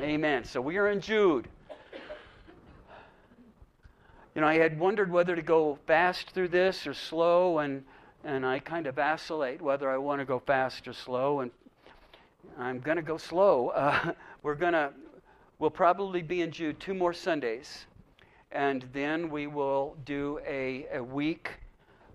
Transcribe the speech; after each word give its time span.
Amen. 0.00 0.44
So 0.44 0.60
we 0.60 0.76
are 0.76 0.90
in 0.90 1.00
Jude. 1.00 1.48
You 4.32 4.42
know, 4.42 4.46
I 4.46 4.54
had 4.54 4.78
wondered 4.78 5.10
whether 5.10 5.34
to 5.34 5.42
go 5.42 5.76
fast 5.88 6.30
through 6.30 6.48
this 6.48 6.86
or 6.86 6.94
slow, 6.94 7.58
and, 7.58 7.82
and 8.22 8.46
I 8.46 8.60
kind 8.60 8.86
of 8.86 8.94
vacillate 8.94 9.60
whether 9.60 9.90
I 9.90 9.96
want 9.96 10.20
to 10.20 10.24
go 10.24 10.38
fast 10.38 10.86
or 10.86 10.92
slow, 10.92 11.40
and 11.40 11.50
I'm 12.56 12.78
going 12.78 12.96
to 12.96 13.02
go 13.02 13.16
slow. 13.16 13.72
Uh, 13.74 14.12
we're 14.44 14.54
going 14.54 14.72
to, 14.72 14.92
we'll 15.58 15.68
probably 15.68 16.22
be 16.22 16.42
in 16.42 16.52
Jude 16.52 16.78
two 16.78 16.94
more 16.94 17.12
Sundays, 17.12 17.86
and 18.52 18.84
then 18.92 19.28
we 19.28 19.48
will 19.48 19.96
do 20.04 20.38
a, 20.46 20.86
a 20.92 21.02
week 21.02 21.50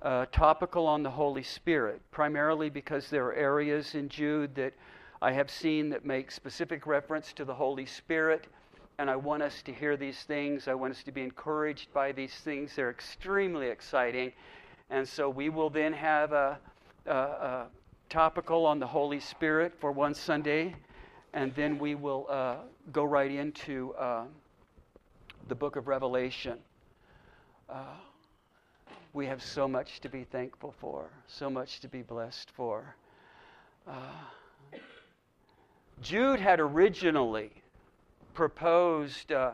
uh, 0.01 0.25
topical 0.31 0.87
on 0.87 1.03
the 1.03 1.11
Holy 1.11 1.43
Spirit, 1.43 2.01
primarily 2.11 2.69
because 2.69 3.09
there 3.09 3.25
are 3.25 3.33
areas 3.33 3.93
in 3.93 4.07
Jude 4.07 4.55
that 4.55 4.73
I 5.23 5.31
have 5.31 5.49
seen 5.49 5.87
that 5.91 6.03
make 6.03 6.31
specific 6.31 6.85
reference 6.85 7.31
to 7.33 7.45
the 7.45 7.53
Holy 7.53 7.85
Spirit, 7.85 8.47
and 8.97 9.09
I 9.09 9.15
want 9.15 9.41
us 9.41 9.61
to 9.61 9.71
hear 9.71 9.95
these 9.95 10.21
things. 10.23 10.67
I 10.67 10.73
want 10.73 10.91
us 10.91 11.01
to 11.03 11.13
be 11.13 11.21
encouraged 11.21 11.93
by 11.93 12.11
these 12.11 12.33
things. 12.33 12.75
They're 12.75 12.89
extremely 12.89 13.67
exciting. 13.67 14.33
And 14.89 15.07
so 15.07 15.29
we 15.29 15.47
will 15.47 15.69
then 15.69 15.93
have 15.93 16.33
a, 16.33 16.59
a, 17.05 17.13
a 17.13 17.67
topical 18.09 18.65
on 18.65 18.79
the 18.79 18.85
Holy 18.85 19.21
Spirit 19.21 19.71
for 19.79 19.93
one 19.93 20.13
Sunday, 20.13 20.75
and 21.31 21.55
then 21.55 21.79
we 21.79 21.95
will 21.95 22.27
uh, 22.29 22.55
go 22.91 23.05
right 23.05 23.31
into 23.31 23.93
uh, 23.93 24.25
the 25.47 25.55
book 25.55 25.77
of 25.77 25.87
Revelation. 25.87 26.57
Uh, 27.69 27.95
we 29.13 29.25
have 29.25 29.41
so 29.41 29.69
much 29.69 30.01
to 30.01 30.09
be 30.09 30.25
thankful 30.25 30.75
for, 30.81 31.05
so 31.27 31.49
much 31.49 31.79
to 31.79 31.87
be 31.87 32.01
blessed 32.01 32.51
for. 32.51 32.97
Uh, 33.87 33.93
Jude 36.01 36.39
had 36.39 36.59
originally 36.59 37.51
proposed 38.33 39.31
uh, 39.31 39.51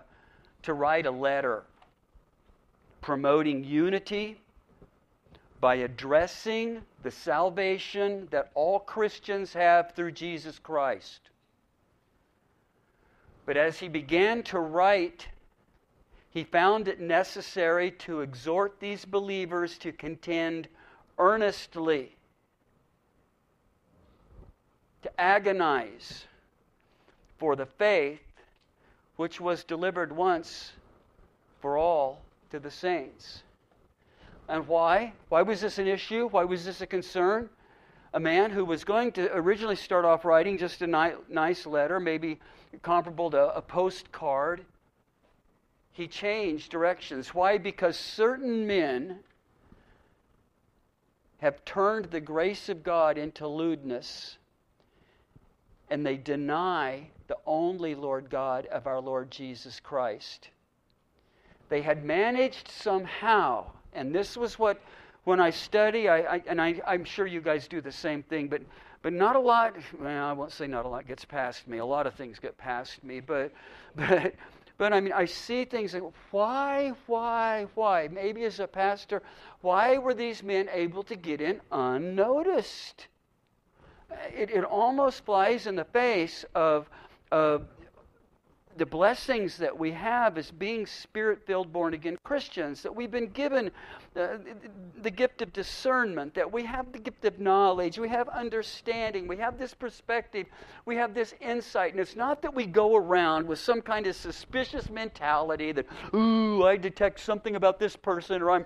to 0.63 0.73
write 0.73 1.05
a 1.05 1.11
letter 1.11 1.63
promoting 3.01 3.63
unity 3.63 4.39
by 5.59 5.75
addressing 5.75 6.81
the 7.03 7.11
salvation 7.11 8.27
that 8.31 8.51
all 8.53 8.79
Christians 8.79 9.53
have 9.53 9.93
through 9.93 10.11
Jesus 10.11 10.59
Christ. 10.59 11.21
But 13.45 13.57
as 13.57 13.79
he 13.79 13.87
began 13.87 14.43
to 14.43 14.59
write 14.59 15.27
he 16.31 16.43
found 16.43 16.87
it 16.87 16.99
necessary 16.99 17.91
to 17.91 18.21
exhort 18.21 18.79
these 18.79 19.03
believers 19.03 19.77
to 19.79 19.91
contend 19.91 20.67
earnestly, 21.17 22.15
to 25.01 25.19
agonize 25.19 26.25
for 27.39 27.55
the 27.55 27.65
faith 27.65 28.19
which 29.15 29.41
was 29.41 29.63
delivered 29.63 30.15
once 30.15 30.73
for 31.61 31.77
all 31.77 32.21
to 32.51 32.59
the 32.59 32.71
saints. 32.71 33.43
And 34.47 34.67
why? 34.67 35.13
Why 35.29 35.41
was 35.41 35.61
this 35.61 35.79
an 35.79 35.87
issue? 35.87 36.27
Why 36.29 36.43
was 36.43 36.65
this 36.65 36.81
a 36.81 36.87
concern? 36.87 37.49
A 38.13 38.19
man 38.19 38.51
who 38.51 38.65
was 38.65 38.83
going 38.83 39.11
to 39.13 39.33
originally 39.35 39.75
start 39.75 40.05
off 40.05 40.25
writing 40.25 40.57
just 40.57 40.81
a 40.81 40.87
ni- 40.87 41.15
nice 41.29 41.65
letter, 41.65 41.99
maybe 41.99 42.39
comparable 42.81 43.31
to 43.31 43.55
a 43.55 43.61
postcard 43.61 44.65
he 45.99 46.07
changed 46.07 46.71
directions. 46.71 47.33
Why? 47.33 47.57
Because 47.57 47.97
certain 47.97 48.65
men 48.65 49.19
have 51.39 51.65
turned 51.65 52.05
the 52.05 52.21
grace 52.21 52.69
of 52.69 52.83
God 52.83 53.17
into 53.17 53.47
lewdness 53.47 54.37
and 55.89 56.05
they 56.05 56.15
deny 56.15 57.09
the 57.29 57.37
only 57.45 57.95
Lord 57.95 58.29
God 58.29 58.65
of 58.65 58.87
our 58.87 58.99
Lord 58.99 59.31
Jesus 59.31 59.79
Christ. 59.79 60.49
They 61.69 61.81
had 61.81 62.03
managed 62.03 62.67
somehow, 62.67 63.67
and 63.93 64.13
this 64.13 64.35
was 64.35 64.59
what, 64.59 64.81
when 65.23 65.39
I 65.39 65.51
study, 65.51 66.09
I, 66.09 66.35
I 66.35 66.43
and 66.47 66.59
I, 66.59 66.81
I'm 66.85 67.05
sure 67.05 67.25
you 67.27 67.39
guys 67.39 67.67
do 67.67 67.79
the 67.79 67.91
same 67.91 68.23
thing, 68.23 68.47
but, 68.47 68.63
but 69.03 69.13
not 69.13 69.35
a 69.35 69.39
lot, 69.39 69.75
well, 69.97 70.25
I 70.25 70.33
won't 70.33 70.51
say 70.51 70.67
not 70.67 70.85
a 70.85 70.89
lot 70.89 71.07
gets 71.07 71.23
past 71.23 71.67
me. 71.67 71.77
A 71.77 71.85
lot 71.85 72.07
of 72.07 72.15
things 72.15 72.39
get 72.39 72.57
past 72.57 73.01
me, 73.03 73.19
but, 73.19 73.53
but 73.95 74.33
but 74.79 74.93
I 74.93 75.01
mean, 75.01 75.11
I 75.11 75.25
see 75.25 75.65
things 75.65 75.93
like, 75.93 76.03
why, 76.31 76.93
why, 77.05 77.67
why? 77.75 78.07
Maybe 78.09 78.45
as 78.45 78.61
a 78.61 78.67
pastor, 78.67 79.21
why 79.59 79.97
were 79.97 80.13
these 80.13 80.41
men 80.41 80.69
able 80.71 81.03
to 81.03 81.17
get 81.17 81.41
in 81.41 81.59
unnoticed? 81.69 83.07
It, 84.33 84.49
it 84.49 84.63
almost 84.63 85.25
flies 85.25 85.67
in 85.67 85.75
the 85.75 85.83
face 85.83 86.45
of, 86.55 86.89
of 87.31 87.65
the 88.79 88.85
blessings 88.85 89.57
that 89.57 89.77
we 89.77 89.91
have 89.91 90.37
as 90.37 90.51
being 90.51 90.85
spirit 90.85 91.45
filled, 91.45 91.71
born 91.71 91.93
again 91.93 92.17
Christians, 92.23 92.81
that 92.81 92.95
we've 92.95 93.11
been 93.11 93.27
given 93.27 93.71
uh, 94.15 94.37
the 95.01 95.11
gift 95.11 95.41
of 95.41 95.51
discernment, 95.51 96.33
that 96.33 96.49
we 96.49 96.63
have 96.63 96.91
the 96.93 96.99
gift 96.99 97.25
of 97.25 97.39
knowledge, 97.39 97.99
we 97.99 98.07
have 98.07 98.29
understanding, 98.29 99.27
we 99.27 99.35
have 99.35 99.59
this 99.59 99.73
perspective, 99.73 100.47
we 100.85 100.95
have 100.95 101.13
this 101.13 101.33
insight. 101.41 101.91
And 101.91 101.99
it's 101.99 102.15
not 102.15 102.41
that 102.41 102.53
we 102.53 102.65
go 102.65 102.95
around 102.95 103.45
with 103.45 103.59
some 103.59 103.81
kind 103.81 104.07
of 104.07 104.15
suspicious 104.15 104.89
mentality 104.89 105.73
that, 105.73 105.85
ooh, 106.15 106.63
I 106.65 106.77
detect 106.77 107.19
something 107.19 107.57
about 107.57 107.79
this 107.79 107.97
person, 107.97 108.41
or 108.41 108.51
I'm. 108.51 108.65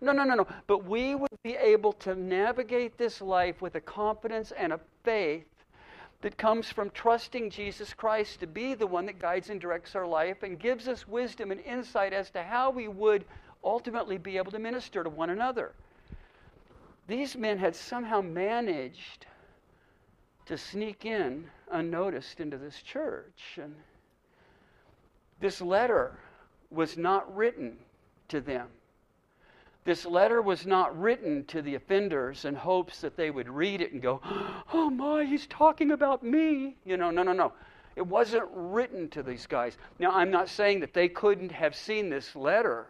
No, 0.00 0.12
no, 0.12 0.24
no, 0.24 0.34
no. 0.34 0.46
But 0.66 0.84
we 0.84 1.14
would 1.14 1.28
be 1.42 1.56
able 1.56 1.92
to 1.94 2.14
navigate 2.14 2.96
this 2.96 3.20
life 3.20 3.60
with 3.60 3.74
a 3.74 3.80
confidence 3.80 4.52
and 4.52 4.72
a 4.72 4.80
faith 5.04 5.44
that 6.22 6.36
comes 6.36 6.70
from 6.70 6.90
trusting 6.90 7.50
Jesus 7.50 7.94
Christ 7.94 8.40
to 8.40 8.46
be 8.46 8.74
the 8.74 8.86
one 8.86 9.06
that 9.06 9.18
guides 9.18 9.48
and 9.50 9.60
directs 9.60 9.94
our 9.94 10.06
life 10.06 10.42
and 10.42 10.58
gives 10.58 10.86
us 10.86 11.08
wisdom 11.08 11.50
and 11.50 11.60
insight 11.60 12.12
as 12.12 12.30
to 12.30 12.42
how 12.42 12.70
we 12.70 12.88
would 12.88 13.24
ultimately 13.64 14.18
be 14.18 14.36
able 14.36 14.52
to 14.52 14.58
minister 14.58 15.02
to 15.02 15.10
one 15.10 15.30
another. 15.30 15.72
These 17.06 17.36
men 17.36 17.58
had 17.58 17.74
somehow 17.74 18.20
managed 18.20 19.26
to 20.46 20.58
sneak 20.58 21.04
in 21.04 21.48
unnoticed 21.70 22.40
into 22.40 22.58
this 22.58 22.82
church. 22.82 23.58
And 23.60 23.74
this 25.40 25.60
letter 25.60 26.18
was 26.70 26.96
not 26.96 27.34
written 27.34 27.78
to 28.28 28.40
them. 28.40 28.68
This 29.90 30.06
letter 30.06 30.40
was 30.40 30.68
not 30.68 30.96
written 30.96 31.44
to 31.46 31.62
the 31.62 31.74
offenders 31.74 32.44
in 32.44 32.54
hopes 32.54 33.00
that 33.00 33.16
they 33.16 33.32
would 33.32 33.48
read 33.48 33.80
it 33.80 33.90
and 33.90 34.00
go, 34.00 34.20
oh 34.72 34.88
my, 34.88 35.24
he's 35.24 35.48
talking 35.48 35.90
about 35.90 36.22
me. 36.22 36.76
You 36.84 36.96
know, 36.96 37.10
no, 37.10 37.24
no, 37.24 37.32
no. 37.32 37.52
It 37.96 38.06
wasn't 38.06 38.48
written 38.52 39.08
to 39.08 39.24
these 39.24 39.48
guys. 39.48 39.78
Now, 39.98 40.12
I'm 40.12 40.30
not 40.30 40.48
saying 40.48 40.78
that 40.78 40.94
they 40.94 41.08
couldn't 41.08 41.50
have 41.50 41.74
seen 41.74 42.08
this 42.08 42.36
letter 42.36 42.86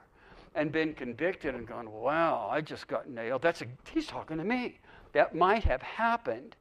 and 0.55 0.71
been 0.71 0.93
convicted 0.93 1.55
and 1.55 1.67
gone, 1.67 1.91
wow, 1.91 2.51
I 2.53 2.61
just 2.61 2.87
got 2.87 3.09
nailed. 3.09 3.41
That's 3.41 3.63
a, 3.63 3.67
he's 3.95 4.07
talking 4.07 4.37
to 4.37 4.45
me. 4.45 4.79
That 5.15 5.35
might 5.35 5.65
have 5.65 5.81
happened. 5.81 6.55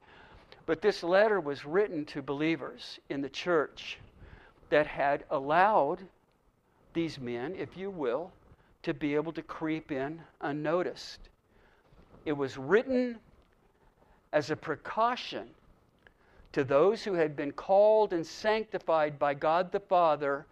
But 0.66 0.82
this 0.82 1.04
letter 1.04 1.42
was 1.42 1.66
written 1.66 2.06
to 2.06 2.22
believers 2.22 3.02
in 3.10 3.20
the 3.20 3.28
church 3.28 4.00
that 4.70 4.88
had 4.88 5.26
allowed 5.32 6.00
these 6.94 7.20
men, 7.20 7.56
if 7.58 7.76
you 7.76 7.90
will, 7.90 8.32
to 8.84 8.94
be 8.94 9.16
able 9.16 9.34
to 9.34 9.42
creep 9.42 9.92
in 9.92 10.22
unnoticed. 10.42 11.30
It 12.26 12.34
was 12.34 12.58
written 12.58 13.20
as 14.32 14.50
a 14.50 14.56
precaution 14.56 15.50
to 16.52 16.64
those 16.64 17.04
who 17.04 17.14
had 17.14 17.36
been 17.36 17.52
called 17.52 18.14
and 18.14 18.26
sanctified 18.26 19.20
by 19.20 19.34
God 19.34 19.72
the 19.72 19.80
Father 19.80 20.46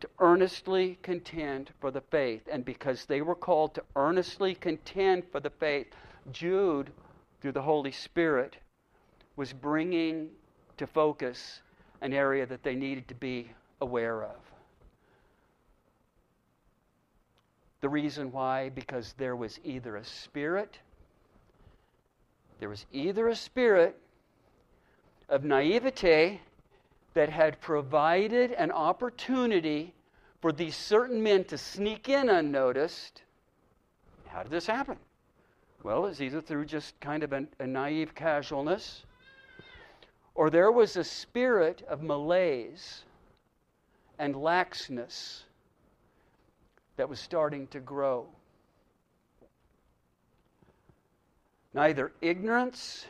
to 0.00 0.08
earnestly 0.18 0.98
contend 1.02 1.70
for 1.80 1.90
the 1.90 2.00
faith. 2.00 2.42
And 2.50 2.64
because 2.64 3.06
they 3.06 3.22
were 3.22 3.34
called 3.34 3.74
to 3.74 3.82
earnestly 3.96 4.54
contend 4.54 5.24
for 5.32 5.40
the 5.40 5.50
faith, 5.50 5.86
Jude, 6.32 6.90
through 7.40 7.52
the 7.52 7.62
Holy 7.62 7.92
Spirit, 7.92 8.56
was 9.36 9.52
bringing 9.52 10.28
to 10.76 10.86
focus 10.86 11.60
an 12.00 12.12
area 12.12 12.44
that 12.46 12.62
they 12.62 12.74
needed 12.74 13.08
to 13.08 13.14
be 13.14 13.50
aware 13.80 14.24
of. 14.24 14.36
The 17.84 17.90
reason 17.90 18.32
why, 18.32 18.70
because 18.70 19.12
there 19.18 19.36
was 19.36 19.60
either 19.62 19.96
a 19.96 20.04
spirit, 20.04 20.78
there 22.58 22.70
was 22.70 22.86
either 22.94 23.28
a 23.28 23.36
spirit 23.36 23.94
of 25.28 25.44
naivete 25.44 26.40
that 27.12 27.28
had 27.28 27.60
provided 27.60 28.52
an 28.52 28.70
opportunity 28.70 29.92
for 30.40 30.50
these 30.50 30.74
certain 30.74 31.22
men 31.22 31.44
to 31.44 31.58
sneak 31.58 32.08
in 32.08 32.30
unnoticed. 32.30 33.20
How 34.28 34.42
did 34.42 34.50
this 34.50 34.66
happen? 34.66 34.96
Well, 35.82 36.06
it's 36.06 36.22
either 36.22 36.40
through 36.40 36.64
just 36.64 36.98
kind 37.00 37.22
of 37.22 37.34
a, 37.34 37.46
a 37.60 37.66
naive 37.66 38.14
casualness, 38.14 39.04
or 40.34 40.48
there 40.48 40.72
was 40.72 40.96
a 40.96 41.04
spirit 41.04 41.82
of 41.86 42.02
malaise 42.02 43.04
and 44.18 44.34
laxness 44.36 45.42
that 46.96 47.08
was 47.08 47.20
starting 47.20 47.66
to 47.68 47.80
grow. 47.80 48.26
Neither 51.72 52.12
ignorance 52.20 53.06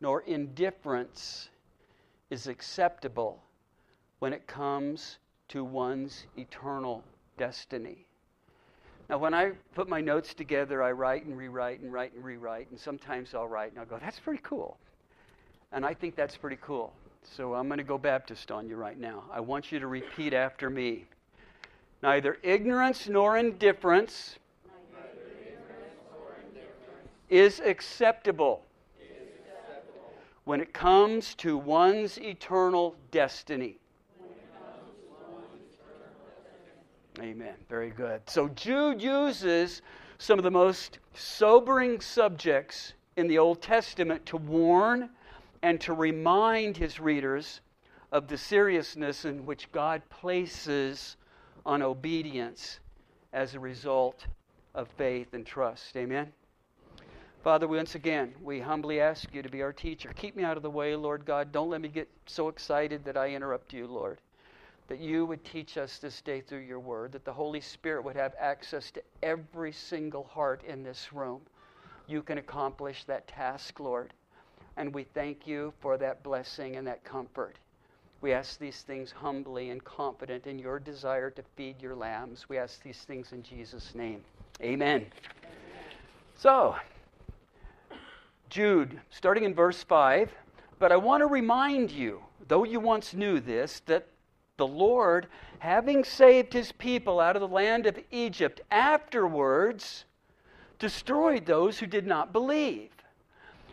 nor 0.00 0.22
indifference 0.22 1.50
is 2.30 2.46
acceptable 2.46 3.42
when 4.18 4.32
it 4.32 4.46
comes 4.46 5.18
to 5.48 5.64
one's 5.64 6.26
eternal 6.36 7.04
destiny. 7.36 8.06
Now, 9.08 9.16
when 9.18 9.32
I 9.32 9.52
put 9.74 9.88
my 9.88 10.00
notes 10.00 10.34
together, 10.34 10.82
I 10.82 10.92
write 10.92 11.24
and 11.24 11.36
rewrite 11.36 11.80
and 11.80 11.92
write 11.92 12.12
and 12.12 12.22
rewrite, 12.22 12.70
and 12.70 12.78
sometimes 12.78 13.34
I'll 13.34 13.48
write 13.48 13.70
and 13.70 13.80
I'll 13.80 13.86
go, 13.86 13.98
that's 13.98 14.18
pretty 14.18 14.42
cool. 14.42 14.76
And 15.72 15.86
I 15.86 15.94
think 15.94 16.14
that's 16.14 16.36
pretty 16.36 16.58
cool. 16.60 16.92
So 17.22 17.54
I'm 17.54 17.68
going 17.68 17.78
to 17.78 17.84
go 17.84 17.98
Baptist 17.98 18.50
on 18.50 18.68
you 18.68 18.76
right 18.76 18.98
now. 18.98 19.24
I 19.32 19.40
want 19.40 19.72
you 19.72 19.78
to 19.78 19.86
repeat 19.86 20.34
after 20.34 20.68
me. 20.68 21.06
Neither 22.02 22.38
ignorance 22.42 23.08
nor 23.08 23.36
indifference, 23.36 24.38
is 27.28 27.60
acceptable 27.60 28.64
when 30.44 30.60
it 30.60 30.72
comes 30.72 31.34
to 31.34 31.58
one's 31.58 32.18
eternal 32.18 32.96
destiny. 33.10 33.78
Amen. 37.20 37.54
Very 37.68 37.90
good. 37.90 38.22
So 38.26 38.48
Jude 38.48 39.02
uses 39.02 39.82
some 40.18 40.38
of 40.38 40.44
the 40.44 40.50
most 40.50 41.00
sobering 41.14 42.00
subjects 42.00 42.94
in 43.16 43.26
the 43.26 43.38
Old 43.38 43.60
Testament 43.60 44.24
to 44.26 44.36
warn 44.36 45.10
and 45.62 45.80
to 45.80 45.92
remind 45.92 46.76
his 46.76 47.00
readers 47.00 47.60
of 48.12 48.28
the 48.28 48.38
seriousness 48.38 49.24
in 49.24 49.44
which 49.44 49.70
God 49.72 50.00
places 50.08 51.16
on 51.68 51.82
obedience 51.82 52.80
as 53.34 53.54
a 53.54 53.60
result 53.60 54.26
of 54.74 54.88
faith 54.96 55.34
and 55.34 55.44
trust. 55.44 55.94
Amen. 55.98 56.32
Father, 57.44 57.68
once 57.68 57.94
again, 57.94 58.34
we 58.42 58.58
humbly 58.58 59.02
ask 59.02 59.34
you 59.34 59.42
to 59.42 59.50
be 59.50 59.60
our 59.60 59.74
teacher. 59.74 60.10
Keep 60.16 60.34
me 60.34 60.44
out 60.44 60.56
of 60.56 60.62
the 60.62 60.70
way, 60.70 60.96
Lord 60.96 61.26
God. 61.26 61.52
Don't 61.52 61.68
let 61.68 61.82
me 61.82 61.88
get 61.88 62.08
so 62.24 62.48
excited 62.48 63.04
that 63.04 63.18
I 63.18 63.34
interrupt 63.34 63.74
you, 63.74 63.86
Lord. 63.86 64.18
That 64.86 64.98
you 64.98 65.26
would 65.26 65.44
teach 65.44 65.76
us 65.76 65.98
this 65.98 66.22
day 66.22 66.40
through 66.40 66.60
your 66.60 66.80
word, 66.80 67.12
that 67.12 67.26
the 67.26 67.34
Holy 67.34 67.60
Spirit 67.60 68.02
would 68.02 68.16
have 68.16 68.32
access 68.40 68.90
to 68.92 69.02
every 69.22 69.72
single 69.72 70.24
heart 70.24 70.62
in 70.66 70.82
this 70.82 71.12
room. 71.12 71.42
You 72.06 72.22
can 72.22 72.38
accomplish 72.38 73.04
that 73.04 73.28
task, 73.28 73.78
Lord. 73.78 74.14
And 74.78 74.94
we 74.94 75.04
thank 75.04 75.46
you 75.46 75.74
for 75.80 75.98
that 75.98 76.22
blessing 76.22 76.76
and 76.76 76.86
that 76.86 77.04
comfort. 77.04 77.58
We 78.20 78.32
ask 78.32 78.58
these 78.58 78.82
things 78.82 79.12
humbly 79.12 79.70
and 79.70 79.82
confident 79.84 80.46
in 80.46 80.58
your 80.58 80.80
desire 80.80 81.30
to 81.30 81.42
feed 81.56 81.80
your 81.80 81.94
lambs. 81.94 82.48
We 82.48 82.58
ask 82.58 82.82
these 82.82 82.98
things 82.98 83.32
in 83.32 83.42
Jesus' 83.42 83.94
name. 83.94 84.22
Amen. 84.60 85.06
So, 86.36 86.74
Jude, 88.50 89.00
starting 89.10 89.44
in 89.44 89.54
verse 89.54 89.82
5. 89.84 90.32
But 90.78 90.92
I 90.92 90.96
want 90.96 91.22
to 91.22 91.26
remind 91.26 91.90
you, 91.90 92.22
though 92.46 92.64
you 92.64 92.80
once 92.80 93.14
knew 93.14 93.40
this, 93.40 93.80
that 93.86 94.06
the 94.56 94.66
Lord, 94.66 95.26
having 95.60 96.04
saved 96.04 96.52
his 96.52 96.72
people 96.72 97.20
out 97.20 97.36
of 97.36 97.40
the 97.40 97.48
land 97.48 97.86
of 97.86 97.98
Egypt, 98.10 98.60
afterwards 98.70 100.04
destroyed 100.78 101.46
those 101.46 101.78
who 101.78 101.86
did 101.86 102.06
not 102.06 102.32
believe. 102.32 102.90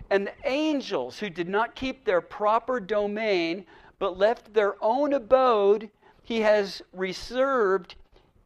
And 0.10 0.28
the 0.28 0.34
angels 0.50 1.20
who 1.20 1.30
did 1.30 1.50
not 1.50 1.76
keep 1.76 2.06
their 2.06 2.22
proper 2.22 2.80
domain, 2.80 3.66
but 4.00 4.18
left 4.18 4.54
their 4.54 4.76
own 4.84 5.14
abode, 5.14 5.90
he 6.24 6.42
has 6.42 6.82
reserved 6.92 7.96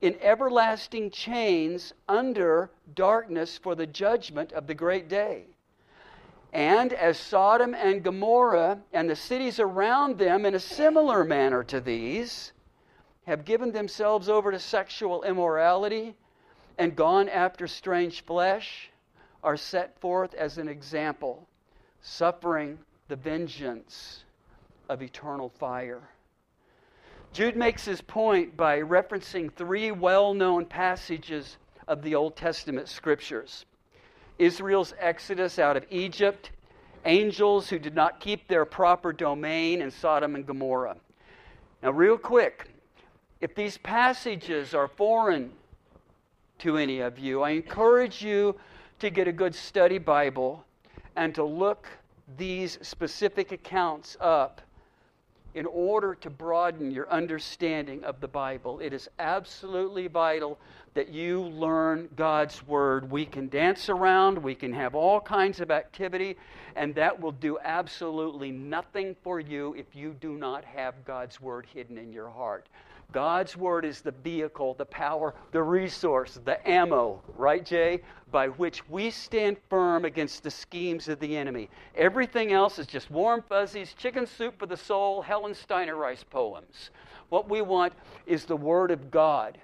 in 0.02 0.18
everlasting 0.22 1.10
chains 1.10 1.94
under 2.08 2.70
darkness 2.94 3.58
for 3.58 3.76
the 3.76 3.88
judgment 3.88 4.52
of 4.54 4.68
the 4.68 4.74
great 4.74 5.10
day. 5.10 5.46
And 6.54 6.94
as 6.94 7.18
Sodom 7.18 7.76
and 7.76 8.04
Gomorrah 8.04 8.80
and 8.94 9.10
the 9.10 9.16
cities 9.16 9.60
around 9.60 10.18
them, 10.18 10.46
in 10.46 10.56
a 10.56 10.60
similar 10.60 11.24
manner 11.24 11.64
to 11.66 11.80
these, 11.80 12.54
have 13.28 13.46
given 13.46 13.72
themselves 13.72 14.30
over 14.30 14.52
to 14.52 14.60
sexual 14.60 15.24
immorality 15.24 16.16
and 16.78 16.96
gone 16.96 17.30
after 17.30 17.68
strange 17.68 18.24
flesh, 18.24 18.90
are 19.44 19.58
set 19.58 20.00
forth 20.00 20.34
as 20.34 20.58
an 20.58 20.68
example, 20.68 21.48
suffering 22.02 22.80
the 23.08 23.16
vengeance 23.16 24.24
of 24.90 25.02
eternal 25.02 25.50
fire. 25.50 26.02
Jude 27.32 27.56
makes 27.56 27.86
his 27.86 28.02
point 28.02 28.58
by 28.58 28.82
referencing 28.82 29.54
three 29.54 29.92
well 29.92 30.34
known 30.34 30.66
passages 30.66 31.58
of 31.88 32.02
the 32.02 32.16
Old 32.16 32.36
Testament 32.36 32.90
scriptures. 32.90 33.66
Israel's 34.40 34.94
exodus 35.00 35.60
out 35.60 35.78
of 35.78 35.86
Egypt, 35.90 36.52
angels 37.06 37.70
who 37.70 37.78
did 37.78 37.94
not 37.94 38.20
keep 38.20 38.48
their 38.48 38.66
proper 38.66 39.14
domain 39.14 39.82
in 39.82 39.92
Sodom 39.92 40.36
and 40.36 40.46
Gomorrah. 40.46 40.98
Now, 41.84 41.92
real 41.92 42.18
quick, 42.18 42.70
if 43.42 43.54
these 43.56 43.78
passages 43.78 44.74
are 44.74 44.88
foreign 44.88 45.52
to 46.60 46.78
any 46.78 47.00
of 47.00 47.20
you, 47.20 47.42
I 47.42 47.52
encourage 47.52 48.22
you 48.22 48.56
to 49.00 49.10
get 49.10 49.28
a 49.28 49.32
good 49.32 49.56
study 49.56 49.98
Bible 49.98 50.66
and 51.16 51.34
to 51.36 51.44
look 51.44 51.88
these 52.38 52.80
specific 52.82 53.52
accounts 53.52 54.18
up 54.20 54.62
in 55.54 55.66
order 55.66 56.16
to 56.16 56.30
broaden 56.30 56.92
your 56.92 57.10
understanding 57.10 58.04
of 58.04 58.20
the 58.22 58.28
Bible. 58.28 58.80
It 58.80 58.94
is 58.94 59.10
absolutely 59.18 60.08
vital 60.08 60.60
that 60.94 61.10
you 61.10 61.42
learn 61.42 62.10
God's 62.16 62.66
Word. 62.68 63.10
We 63.10 63.26
can 63.26 63.48
dance 63.48 63.90
around, 63.90 64.38
we 64.38 64.56
can 64.56 64.74
have 64.74 64.96
all 64.96 65.20
kinds 65.20 65.60
of 65.60 65.72
activity, 65.72 66.38
and 66.76 66.94
that 66.96 67.20
will 67.20 67.32
do 67.32 67.58
absolutely 67.64 68.52
nothing 68.52 69.16
for 69.24 69.40
you 69.40 69.74
if 69.78 69.96
you 69.96 70.16
do 70.20 70.34
not 70.34 70.64
have 70.66 71.06
God's 71.06 71.42
Word 71.42 71.68
hidden 71.74 71.98
in 71.98 72.14
your 72.14 72.30
heart. 72.30 72.68
God's 73.12 73.58
Word 73.58 73.86
is 73.86 74.02
the 74.02 74.12
vehicle, 74.12 74.76
the 74.76 74.86
power, 74.86 75.34
the 75.52 75.64
resource, 75.64 76.40
the 76.46 76.68
ammo, 76.70 77.22
right, 77.36 77.66
Jay? 77.66 78.02
By 78.32 78.50
which 78.50 78.88
we 78.88 79.10
stand 79.10 79.58
firm 79.70 80.06
against 80.06 80.44
the 80.44 80.52
schemes 80.52 81.08
of 81.08 81.20
the 81.20 81.36
enemy. 81.36 81.70
Everything 81.96 82.52
else 82.52 82.78
is 82.78 82.86
just 82.86 83.10
warm 83.10 83.44
fuzzies, 83.50 83.96
chicken 83.98 84.28
soup 84.28 84.60
for 84.60 84.68
the 84.68 84.78
soul, 84.78 85.24
Helen 85.24 85.56
Steiner 85.56 85.96
Rice 85.96 86.24
poems. 86.24 86.92
What 87.30 87.50
we 87.50 87.62
want 87.62 87.94
is 88.28 88.46
the 88.46 88.56
Word 88.56 88.92
of 88.92 89.10
God 89.10 89.58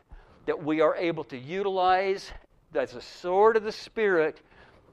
that 0.48 0.64
we 0.64 0.82
are 0.82 0.96
able 0.96 1.24
to 1.26 1.38
utilize 1.38 2.32
as 2.74 2.96
a 2.96 3.02
sword 3.02 3.58
of 3.58 3.64
the 3.64 3.72
Spirit 3.72 4.42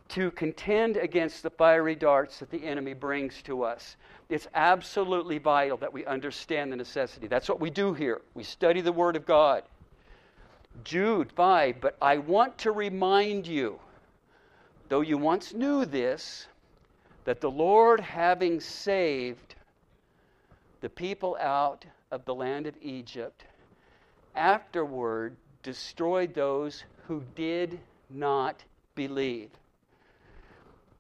to 0.08 0.30
contend 0.32 0.98
against 0.98 1.42
the 1.42 1.50
fiery 1.50 1.94
darts 1.94 2.38
that 2.38 2.50
the 2.50 2.64
enemy 2.64 2.92
brings 2.92 3.40
to 3.42 3.62
us. 3.62 3.96
It's 4.32 4.48
absolutely 4.54 5.36
vital 5.36 5.76
that 5.76 5.92
we 5.92 6.06
understand 6.06 6.72
the 6.72 6.76
necessity. 6.76 7.26
That's 7.26 7.50
what 7.50 7.60
we 7.60 7.68
do 7.68 7.92
here. 7.92 8.22
We 8.32 8.44
study 8.44 8.80
the 8.80 8.90
Word 8.90 9.14
of 9.14 9.26
God. 9.26 9.62
Jude 10.84 11.30
5, 11.32 11.82
but 11.82 11.98
I 12.00 12.16
want 12.16 12.56
to 12.58 12.72
remind 12.72 13.46
you, 13.46 13.78
though 14.88 15.02
you 15.02 15.18
once 15.18 15.52
knew 15.52 15.84
this, 15.84 16.46
that 17.26 17.42
the 17.42 17.50
Lord, 17.50 18.00
having 18.00 18.58
saved 18.58 19.54
the 20.80 20.88
people 20.88 21.36
out 21.38 21.84
of 22.10 22.24
the 22.24 22.34
land 22.34 22.66
of 22.66 22.74
Egypt, 22.80 23.44
afterward 24.34 25.36
destroyed 25.62 26.32
those 26.32 26.84
who 27.06 27.22
did 27.34 27.78
not 28.08 28.64
believe. 28.94 29.50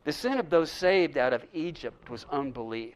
The 0.04 0.12
sin 0.12 0.38
of 0.38 0.50
those 0.50 0.70
saved 0.70 1.16
out 1.16 1.32
of 1.32 1.46
Egypt 1.54 2.10
was 2.10 2.26
unbelief. 2.30 2.94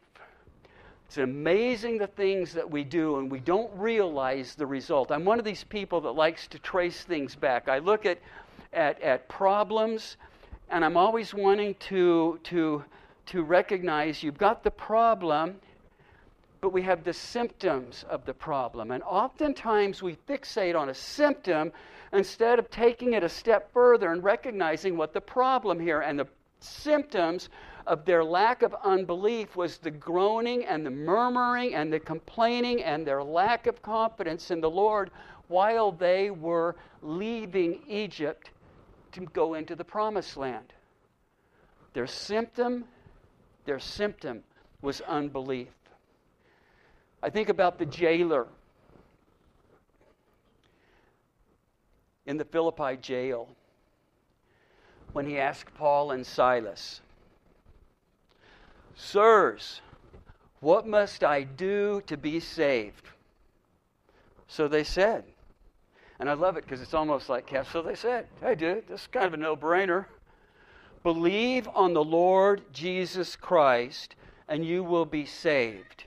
It's 1.07 1.17
amazing 1.17 1.99
the 1.99 2.07
things 2.07 2.51
that 2.51 2.69
we 2.69 2.83
do, 2.83 3.15
and 3.17 3.31
we 3.31 3.39
don't 3.39 3.71
realize 3.79 4.55
the 4.55 4.65
result. 4.65 5.09
I'm 5.09 5.23
one 5.23 5.39
of 5.39 5.45
these 5.45 5.63
people 5.63 6.01
that 6.01 6.11
likes 6.11 6.47
to 6.47 6.59
trace 6.59 7.01
things 7.01 7.33
back. 7.33 7.69
I 7.69 7.77
look 7.77 8.05
at, 8.05 8.19
at, 8.73 9.01
at 9.01 9.29
problems, 9.29 10.17
and 10.69 10.83
I'm 10.83 10.97
always 10.97 11.33
wanting 11.33 11.75
to, 11.75 12.41
to, 12.43 12.83
to 13.27 13.41
recognize 13.41 14.21
you've 14.21 14.37
got 14.37 14.65
the 14.65 14.71
problem, 14.71 15.55
but 16.59 16.73
we 16.73 16.81
have 16.81 17.05
the 17.05 17.13
symptoms 17.13 18.03
of 18.09 18.25
the 18.25 18.33
problem. 18.33 18.91
And 18.91 19.01
oftentimes 19.03 20.03
we 20.03 20.17
fixate 20.27 20.77
on 20.77 20.89
a 20.89 20.93
symptom 20.93 21.71
instead 22.11 22.59
of 22.59 22.69
taking 22.69 23.13
it 23.13 23.23
a 23.23 23.29
step 23.29 23.71
further 23.71 24.11
and 24.11 24.21
recognizing 24.25 24.97
what 24.97 25.13
the 25.13 25.21
problem 25.21 25.79
here 25.79 26.01
and 26.01 26.19
the 26.19 26.27
symptoms 26.59 27.47
of 27.87 28.03
their 28.03 28.23
lack 28.23 28.63
of 28.63 28.75
unbelief 28.83 29.55
was 29.55 29.77
the 29.77 29.89
groaning 29.89 30.65
and 30.65 30.85
the 30.85 30.91
murmuring 30.91 31.73
and 31.73 31.91
the 31.91 31.99
complaining 31.99 32.83
and 32.83 33.07
their 33.07 33.23
lack 33.23 33.65
of 33.65 33.81
confidence 33.81 34.51
in 34.51 34.59
the 34.59 34.69
Lord 34.69 35.09
while 35.47 35.93
they 35.93 36.29
were 36.29 36.75
leaving 37.01 37.81
Egypt 37.87 38.49
to 39.13 39.21
go 39.21 39.53
into 39.53 39.73
the 39.73 39.85
promised 39.85 40.35
land. 40.35 40.73
Their 41.93 42.07
symptom, 42.07 42.83
their 43.63 43.79
symptom 43.79 44.43
was 44.81 44.99
unbelief. 45.01 45.69
I 47.23 47.29
think 47.29 47.47
about 47.47 47.79
the 47.79 47.85
jailer 47.85 48.47
in 52.25 52.35
the 52.35 52.45
Philippi 52.45 52.97
jail 52.97 53.47
when 55.13 55.25
he 55.25 55.39
asked 55.39 55.73
Paul 55.73 56.11
and 56.11 56.27
Silas, 56.27 57.01
Sirs, 58.99 59.81
what 60.59 60.87
must 60.87 61.23
I 61.23 61.43
do 61.43 62.01
to 62.07 62.17
be 62.17 62.39
saved? 62.39 63.07
So 64.47 64.67
they 64.67 64.83
said. 64.83 65.23
And 66.19 66.27
I 66.27 66.33
love 66.33 66.57
it 66.57 66.63
because 66.63 66.81
it's 66.81 66.95
almost 66.95 67.29
like, 67.29 67.51
yeah, 67.51 67.61
so 67.61 67.83
they 67.83 67.93
said, 67.93 68.25
hey, 68.41 68.55
dude, 68.55 68.87
this 68.87 69.01
is 69.01 69.07
kind 69.07 69.27
of 69.27 69.35
a 69.35 69.37
no 69.37 69.55
brainer. 69.55 70.05
Believe 71.03 71.69
on 71.75 71.93
the 71.93 72.03
Lord 72.03 72.63
Jesus 72.73 73.35
Christ, 73.35 74.15
and 74.47 74.65
you 74.65 74.83
will 74.83 75.05
be 75.05 75.25
saved, 75.25 76.05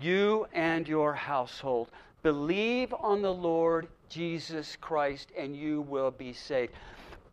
you 0.00 0.46
and 0.54 0.88
your 0.88 1.12
household. 1.12 1.90
Believe 2.22 2.94
on 2.94 3.20
the 3.20 3.34
Lord 3.34 3.86
Jesus 4.08 4.76
Christ, 4.80 5.30
and 5.36 5.54
you 5.54 5.82
will 5.82 6.10
be 6.10 6.32
saved. 6.32 6.72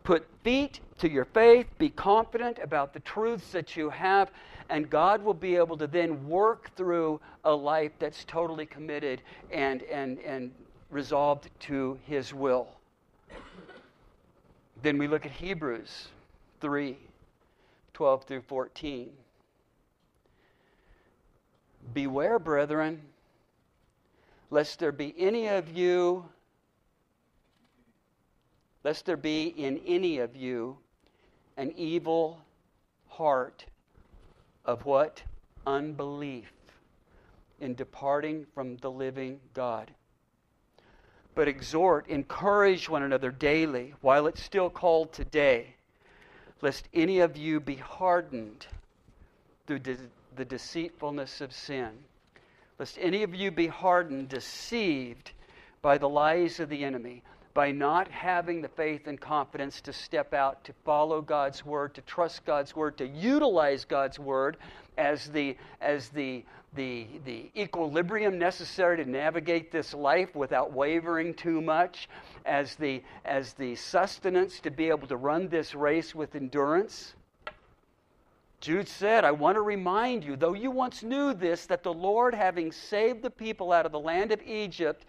Put 0.07 0.25
feet 0.41 0.79
to 0.99 1.11
your 1.11 1.25
faith, 1.25 1.67
be 1.77 1.89
confident 1.89 2.59
about 2.59 2.93
the 2.93 3.01
truths 3.01 3.51
that 3.51 3.75
you 3.75 3.89
have, 3.89 4.31
and 4.69 4.89
God 4.89 5.21
will 5.21 5.33
be 5.33 5.57
able 5.57 5.75
to 5.75 5.85
then 5.85 6.29
work 6.29 6.73
through 6.77 7.19
a 7.43 7.53
life 7.53 7.91
that's 7.99 8.23
totally 8.23 8.65
committed 8.65 9.21
and, 9.51 9.83
and, 9.83 10.17
and 10.19 10.53
resolved 10.91 11.49
to 11.59 11.99
His 12.05 12.33
will. 12.33 12.69
Then 14.81 14.97
we 14.97 15.09
look 15.09 15.25
at 15.25 15.33
Hebrews 15.33 16.07
3 16.61 16.97
12 17.93 18.23
through 18.23 18.43
14. 18.43 19.09
Beware, 21.93 22.39
brethren, 22.39 23.01
lest 24.51 24.79
there 24.79 24.93
be 24.93 25.13
any 25.17 25.47
of 25.49 25.67
you, 25.67 26.23
lest 28.87 29.05
there 29.05 29.17
be 29.17 29.47
in 29.57 29.81
any 29.85 30.17
of 30.17 30.33
you 30.33 30.77
an 31.57 31.73
evil 31.75 32.39
heart 33.09 33.65
of 34.63 34.85
what? 34.85 35.21
Unbelief 35.65 36.53
in 37.59 37.75
departing 37.75 38.45
from 38.55 38.77
the 38.77 38.89
living 38.89 39.41
God. 39.53 39.91
But 41.35 41.49
exhort, 41.49 42.07
encourage 42.07 42.87
one 42.87 43.03
another 43.03 43.29
daily 43.29 43.93
while 43.99 44.25
it's 44.25 44.41
still 44.41 44.69
called 44.69 45.11
today, 45.11 45.75
lest 46.61 46.87
any 46.93 47.19
of 47.19 47.35
you 47.35 47.59
be 47.59 47.75
hardened 47.75 48.67
through 49.65 49.79
de- 49.79 49.97
the 50.37 50.45
deceitfulness 50.45 51.41
of 51.41 51.51
sin. 51.51 51.89
Lest 52.79 52.97
any 53.01 53.23
of 53.23 53.35
you 53.35 53.51
be 53.51 53.67
hardened, 53.67 54.29
deceived 54.29 55.31
by 55.81 55.97
the 55.97 56.07
lies 56.07 56.61
of 56.61 56.69
the 56.69 56.85
enemy 56.85 57.21
by 57.57 57.71
not 57.71 58.07
having 58.09 58.61
the 58.61 58.67
faith 58.67 59.07
and 59.07 59.19
confidence 59.19 59.81
to 59.81 59.91
step 59.91 60.31
out, 60.31 60.63
to 60.63 60.71
follow 60.85 61.21
God's 61.21 61.65
word, 61.65 61.91
to 61.95 62.01
trust 62.01 62.45
God's 62.45 62.75
word, 62.75 62.99
to 62.99 63.07
utilize 63.07 63.83
God's 63.83 64.19
word 64.19 64.57
as 64.95 65.25
the, 65.29 65.57
as 65.81 66.09
the, 66.09 66.45
the, 66.75 67.07
the 67.25 67.49
equilibrium 67.57 68.37
necessary 68.37 68.97
to 68.97 69.09
navigate 69.09 69.71
this 69.71 69.95
life 69.95 70.35
without 70.35 70.71
wavering 70.71 71.33
too 71.33 71.59
much, 71.59 72.07
as 72.45 72.75
the, 72.75 73.01
as 73.25 73.53
the 73.53 73.75
sustenance 73.75 74.59
to 74.59 74.69
be 74.69 74.89
able 74.89 75.07
to 75.07 75.17
run 75.17 75.47
this 75.47 75.73
race 75.73 76.13
with 76.13 76.35
endurance. 76.35 77.15
Jude 78.61 78.87
said, 78.87 79.25
I 79.25 79.31
want 79.31 79.55
to 79.55 79.61
remind 79.61 80.23
you, 80.23 80.35
though 80.35 80.53
you 80.53 80.69
once 80.69 81.01
knew 81.01 81.33
this, 81.33 81.65
that 81.65 81.81
the 81.81 81.91
Lord, 81.91 82.35
having 82.35 82.71
saved 82.71 83.23
the 83.23 83.31
people 83.31 83.71
out 83.71 83.87
of 83.87 83.91
the 83.91 83.99
land 83.99 84.31
of 84.31 84.43
Egypt, 84.43 85.05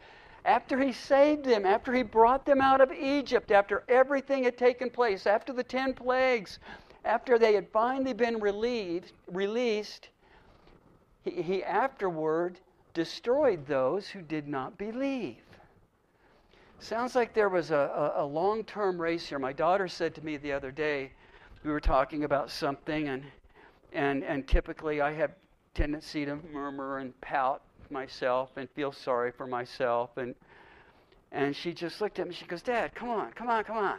after 0.48 0.80
he 0.80 0.92
saved 0.92 1.44
them, 1.44 1.66
after 1.66 1.92
he 1.92 2.02
brought 2.02 2.46
them 2.46 2.62
out 2.62 2.80
of 2.80 2.90
Egypt, 2.90 3.50
after 3.50 3.84
everything 3.86 4.44
had 4.44 4.56
taken 4.56 4.88
place, 4.88 5.26
after 5.26 5.52
the 5.52 5.62
ten 5.62 5.92
plagues, 5.92 6.58
after 7.04 7.38
they 7.38 7.52
had 7.52 7.68
finally 7.68 8.14
been 8.14 8.40
relieved, 8.40 9.12
released, 9.30 10.08
he, 11.22 11.42
he 11.42 11.62
afterward 11.62 12.58
destroyed 12.94 13.66
those 13.66 14.08
who 14.08 14.22
did 14.22 14.48
not 14.48 14.78
believe. 14.78 15.36
Sounds 16.78 17.14
like 17.14 17.34
there 17.34 17.50
was 17.50 17.70
a, 17.70 18.12
a, 18.16 18.24
a 18.24 18.24
long 18.24 18.64
term 18.64 18.98
race 18.98 19.28
here. 19.28 19.38
My 19.38 19.52
daughter 19.52 19.86
said 19.86 20.14
to 20.14 20.24
me 20.24 20.38
the 20.38 20.52
other 20.52 20.70
day, 20.70 21.12
we 21.62 21.70
were 21.70 21.80
talking 21.80 22.24
about 22.24 22.50
something, 22.50 23.08
and, 23.08 23.22
and, 23.92 24.24
and 24.24 24.48
typically 24.48 25.02
I 25.02 25.12
have 25.12 25.32
tendency 25.74 26.24
to 26.24 26.36
murmur 26.36 26.98
and 26.98 27.20
pout 27.20 27.60
myself 27.90 28.50
and 28.56 28.68
feel 28.70 28.92
sorry 28.92 29.32
for 29.32 29.46
myself. 29.46 30.16
And, 30.16 30.34
and 31.32 31.54
she 31.54 31.72
just 31.72 32.00
looked 32.00 32.18
at 32.18 32.28
me. 32.28 32.34
She 32.34 32.46
goes, 32.46 32.62
Dad, 32.62 32.94
come 32.94 33.08
on, 33.08 33.32
come 33.32 33.48
on, 33.48 33.64
come 33.64 33.76
on. 33.76 33.98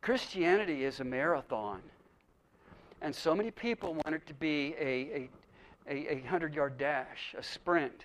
Christianity 0.00 0.84
is 0.84 1.00
a 1.00 1.04
marathon. 1.04 1.80
And 3.00 3.14
so 3.14 3.34
many 3.34 3.50
people 3.50 3.94
want 3.94 4.14
it 4.14 4.26
to 4.26 4.34
be 4.34 4.74
a, 4.78 4.84
a, 4.84 5.30
a, 5.88 6.12
a 6.12 6.20
100 6.20 6.54
yard 6.54 6.78
dash, 6.78 7.34
a 7.36 7.42
sprint. 7.42 8.04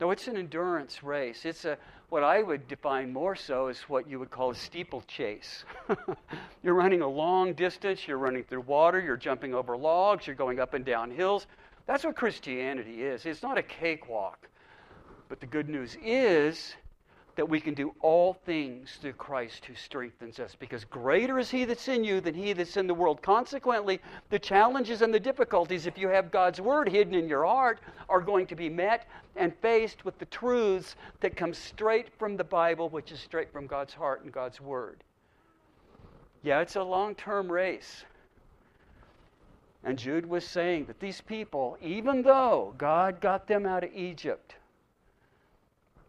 No, 0.00 0.10
it's 0.10 0.28
an 0.28 0.36
endurance 0.36 1.02
race. 1.02 1.44
It's 1.44 1.64
a 1.64 1.76
what 2.08 2.22
I 2.22 2.42
would 2.42 2.68
define 2.68 3.12
more 3.12 3.36
so 3.36 3.66
as 3.66 3.80
what 3.82 4.08
you 4.08 4.18
would 4.18 4.30
call 4.30 4.50
a 4.50 4.54
steeplechase. 4.54 5.64
you're 6.62 6.74
running 6.74 7.02
a 7.02 7.08
long 7.08 7.52
distance, 7.52 8.08
you're 8.08 8.18
running 8.18 8.44
through 8.44 8.62
water, 8.62 8.98
you're 8.98 9.18
jumping 9.18 9.54
over 9.54 9.76
logs, 9.76 10.26
you're 10.26 10.36
going 10.36 10.58
up 10.58 10.72
and 10.72 10.84
down 10.84 11.10
hills. 11.10 11.46
That's 11.88 12.04
what 12.04 12.16
Christianity 12.16 13.02
is. 13.02 13.24
It's 13.24 13.42
not 13.42 13.56
a 13.56 13.62
cakewalk. 13.62 14.46
But 15.30 15.40
the 15.40 15.46
good 15.46 15.70
news 15.70 15.96
is 16.04 16.74
that 17.34 17.48
we 17.48 17.60
can 17.60 17.72
do 17.72 17.94
all 18.00 18.34
things 18.34 18.98
through 19.00 19.14
Christ 19.14 19.64
who 19.64 19.74
strengthens 19.74 20.38
us, 20.38 20.54
because 20.58 20.84
greater 20.84 21.38
is 21.38 21.50
He 21.50 21.64
that's 21.64 21.88
in 21.88 22.04
you 22.04 22.20
than 22.20 22.34
He 22.34 22.52
that's 22.52 22.76
in 22.76 22.86
the 22.86 22.94
world. 22.94 23.22
Consequently, 23.22 24.00
the 24.28 24.38
challenges 24.38 25.00
and 25.00 25.14
the 25.14 25.20
difficulties, 25.20 25.86
if 25.86 25.96
you 25.96 26.08
have 26.08 26.30
God's 26.30 26.60
Word 26.60 26.90
hidden 26.90 27.14
in 27.14 27.26
your 27.26 27.46
heart, 27.46 27.80
are 28.10 28.20
going 28.20 28.46
to 28.48 28.56
be 28.56 28.68
met 28.68 29.06
and 29.36 29.54
faced 29.62 30.04
with 30.04 30.18
the 30.18 30.26
truths 30.26 30.94
that 31.20 31.36
come 31.36 31.54
straight 31.54 32.08
from 32.18 32.36
the 32.36 32.44
Bible, 32.44 32.90
which 32.90 33.12
is 33.12 33.20
straight 33.20 33.50
from 33.50 33.66
God's 33.66 33.94
heart 33.94 34.24
and 34.24 34.32
God's 34.32 34.60
Word. 34.60 35.04
Yeah, 36.42 36.60
it's 36.60 36.76
a 36.76 36.82
long 36.82 37.14
term 37.14 37.50
race. 37.50 38.04
And 39.84 39.98
Jude 39.98 40.26
was 40.26 40.44
saying 40.44 40.86
that 40.86 41.00
these 41.00 41.20
people, 41.20 41.76
even 41.80 42.22
though 42.22 42.74
God 42.76 43.20
got 43.20 43.46
them 43.46 43.64
out 43.64 43.84
of 43.84 43.92
Egypt, 43.94 44.56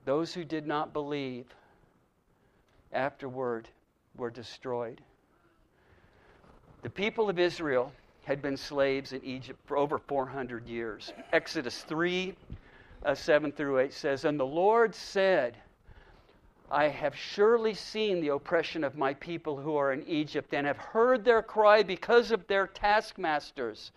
those 0.06 0.34
who 0.34 0.44
did 0.44 0.66
not 0.66 0.92
believe 0.92 1.46
afterward 2.92 3.70
were 4.18 4.32
destroyed. 4.32 5.02
The 6.82 6.90
people 6.90 7.30
of 7.30 7.38
Israel 7.38 7.92
had 8.24 8.42
been 8.42 8.58
slaves 8.58 9.14
in 9.14 9.24
Egypt 9.24 9.60
for 9.66 9.78
over 9.78 9.98
400 9.98 10.68
years. 10.68 11.14
Exodus 11.32 11.84
3 11.84 12.36
uh, 13.06 13.16
7 13.16 13.52
through 13.52 13.80
8 13.80 13.94
says, 13.94 14.26
And 14.26 14.40
the 14.40 14.46
Lord 14.46 14.94
said, 14.96 15.56
I 16.72 16.90
have 16.90 17.16
surely 17.16 17.74
seen 17.74 18.22
the 18.22 18.28
oppression 18.30 18.84
of 18.84 18.96
my 18.96 19.16
people 19.16 19.58
who 19.58 19.76
are 19.76 19.92
in 19.92 20.08
Egypt, 20.08 20.54
and 20.54 20.68
have 20.68 20.78
heard 20.78 21.26
their 21.26 21.42
cry 21.42 21.82
because 21.82 22.32
of 22.32 22.46
their 22.48 22.68
taskmasters, 22.68 23.92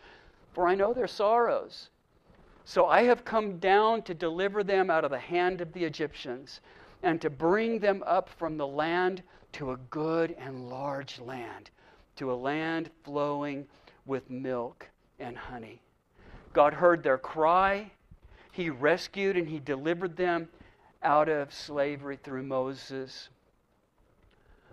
for 0.52 0.66
I 0.66 0.74
know 0.74 0.94
their 0.94 1.06
sorrows. 1.06 1.90
So 2.64 2.86
I 2.86 3.02
have 3.02 3.24
come 3.24 3.58
down 3.58 4.02
to 4.02 4.14
deliver 4.14 4.64
them 4.64 4.88
out 4.88 5.04
of 5.04 5.10
the 5.10 5.18
hand 5.18 5.60
of 5.60 5.72
the 5.72 5.84
Egyptians, 5.84 6.60
and 7.02 7.20
to 7.20 7.28
bring 7.28 7.78
them 7.78 8.02
up 8.06 8.28
from 8.28 8.56
the 8.56 8.66
land 8.66 9.22
to 9.52 9.72
a 9.72 9.76
good 9.90 10.34
and 10.38 10.70
large 10.70 11.20
land, 11.20 11.70
to 12.16 12.32
a 12.32 12.34
land 12.34 12.90
flowing 13.04 13.66
with 14.06 14.30
milk 14.30 14.88
and 15.18 15.36
honey. 15.36 15.82
God 16.52 16.72
heard 16.74 17.02
their 17.02 17.18
cry, 17.18 17.90
He 18.50 18.70
rescued 18.70 19.36
and 19.36 19.48
He 19.48 19.58
delivered 19.58 20.16
them 20.16 20.48
out 21.02 21.28
of 21.28 21.52
slavery 21.52 22.16
through 22.16 22.42
Moses. 22.42 23.28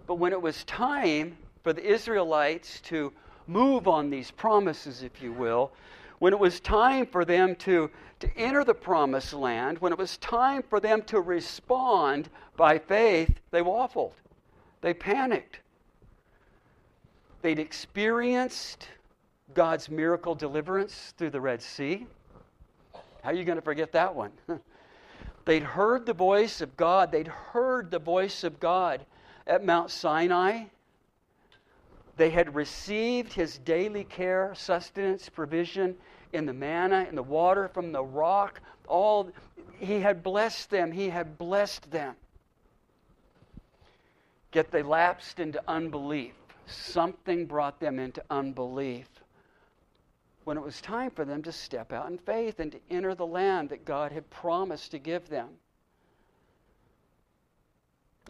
But 0.07 0.15
when 0.15 0.31
it 0.31 0.41
was 0.41 0.63
time 0.63 1.37
for 1.63 1.73
the 1.73 1.85
Israelites 1.85 2.81
to 2.81 3.13
move 3.47 3.87
on 3.87 4.09
these 4.09 4.31
promises, 4.31 5.03
if 5.03 5.21
you 5.21 5.31
will, 5.31 5.71
when 6.19 6.33
it 6.33 6.39
was 6.39 6.59
time 6.59 7.05
for 7.05 7.25
them 7.25 7.55
to, 7.55 7.89
to 8.19 8.37
enter 8.37 8.63
the 8.63 8.73
promised 8.73 9.33
land, 9.33 9.79
when 9.79 9.91
it 9.91 9.97
was 9.97 10.17
time 10.17 10.63
for 10.63 10.79
them 10.79 11.01
to 11.03 11.19
respond 11.21 12.29
by 12.57 12.77
faith, 12.77 13.39
they 13.51 13.61
waffled. 13.61 14.11
They 14.81 14.93
panicked. 14.93 15.59
They'd 17.41 17.59
experienced 17.59 18.87
God's 19.53 19.89
miracle 19.89 20.35
deliverance 20.35 21.13
through 21.17 21.31
the 21.31 21.41
Red 21.41 21.61
Sea. 21.61 22.05
How 23.23 23.29
are 23.29 23.33
you 23.33 23.45
going 23.45 23.57
to 23.57 23.61
forget 23.61 23.91
that 23.93 24.13
one? 24.13 24.31
They'd 25.49 25.63
heard 25.63 26.05
the 26.05 26.13
voice 26.13 26.61
of 26.61 26.77
God. 26.77 27.11
They'd 27.11 27.27
heard 27.27 27.89
the 27.89 27.97
voice 27.97 28.43
of 28.43 28.59
God 28.59 29.03
at 29.47 29.65
Mount 29.65 29.89
Sinai. 29.89 30.65
They 32.17 32.29
had 32.29 32.53
received 32.53 33.33
his 33.33 33.57
daily 33.57 34.03
care, 34.03 34.53
sustenance, 34.53 35.27
provision 35.27 35.97
in 36.33 36.45
the 36.45 36.53
manna, 36.53 37.07
in 37.09 37.15
the 37.15 37.23
water 37.23 37.67
from 37.67 37.91
the 37.91 38.03
rock. 38.03 38.61
All 38.87 39.31
he 39.79 40.01
had 40.01 40.21
blessed 40.21 40.69
them. 40.69 40.91
He 40.91 41.09
had 41.09 41.39
blessed 41.39 41.89
them. 41.89 42.15
Yet 44.53 44.69
they 44.69 44.83
lapsed 44.83 45.39
into 45.39 45.63
unbelief. 45.67 46.35
Something 46.67 47.47
brought 47.47 47.79
them 47.79 47.97
into 47.97 48.23
unbelief 48.29 49.07
when 50.49 50.57
it 50.57 50.63
was 50.63 50.81
time 50.81 51.11
for 51.11 51.25
them 51.25 51.43
to 51.43 51.51
step 51.51 51.93
out 51.93 52.09
in 52.09 52.17
faith 52.17 52.59
and 52.59 52.71
to 52.71 52.79
enter 52.89 53.13
the 53.13 53.23
land 53.23 53.69
that 53.69 53.85
God 53.85 54.11
had 54.11 54.27
promised 54.31 54.89
to 54.89 54.97
give 54.97 55.29
them. 55.29 55.47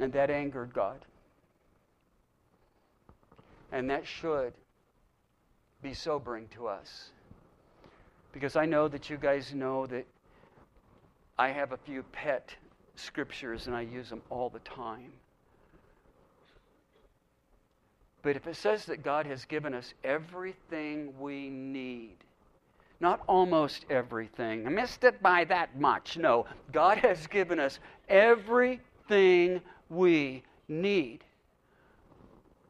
And 0.02 0.12
that 0.12 0.30
angered 0.30 0.74
God. 0.74 1.06
And 3.72 3.90
that 3.90 4.06
should 4.06 4.52
be 5.82 5.94
sobering 5.94 6.50
to 6.56 6.68
us. 6.68 7.12
Because 8.34 8.58
I 8.58 8.66
know 8.66 8.90
that 8.90 9.10
you 9.10 9.16
guys 9.16 9.54
know 9.54 9.88
that 9.88 10.06
I 11.38 11.52
have 11.52 11.72
a 11.72 11.78
few 11.78 12.04
pet 12.04 12.54
scriptures 12.98 13.68
and 13.68 13.74
I 13.74 13.84
use 13.84 14.10
them 14.10 14.24
all 14.30 14.50
the 14.50 14.60
time. 14.60 15.14
But 18.22 18.36
if 18.36 18.48
it 18.48 18.56
says 18.56 18.86
that 18.86 19.04
God 19.04 19.26
has 19.26 19.46
given 19.46 19.74
us 19.74 19.94
everything 20.04 21.14
we 21.20 21.50
need, 21.50 22.18
not 23.00 23.22
almost 23.28 23.86
everything, 23.90 24.68
I 24.68 24.70
missed 24.70 25.04
it 25.04 25.22
by 25.22 25.46
that 25.46 25.80
much. 25.80 26.18
No, 26.18 26.46
God 26.72 26.98
has 27.00 27.28
given 27.28 27.60
us 27.60 27.80
everything 28.10 29.62
we 29.90 30.44
need 30.68 31.24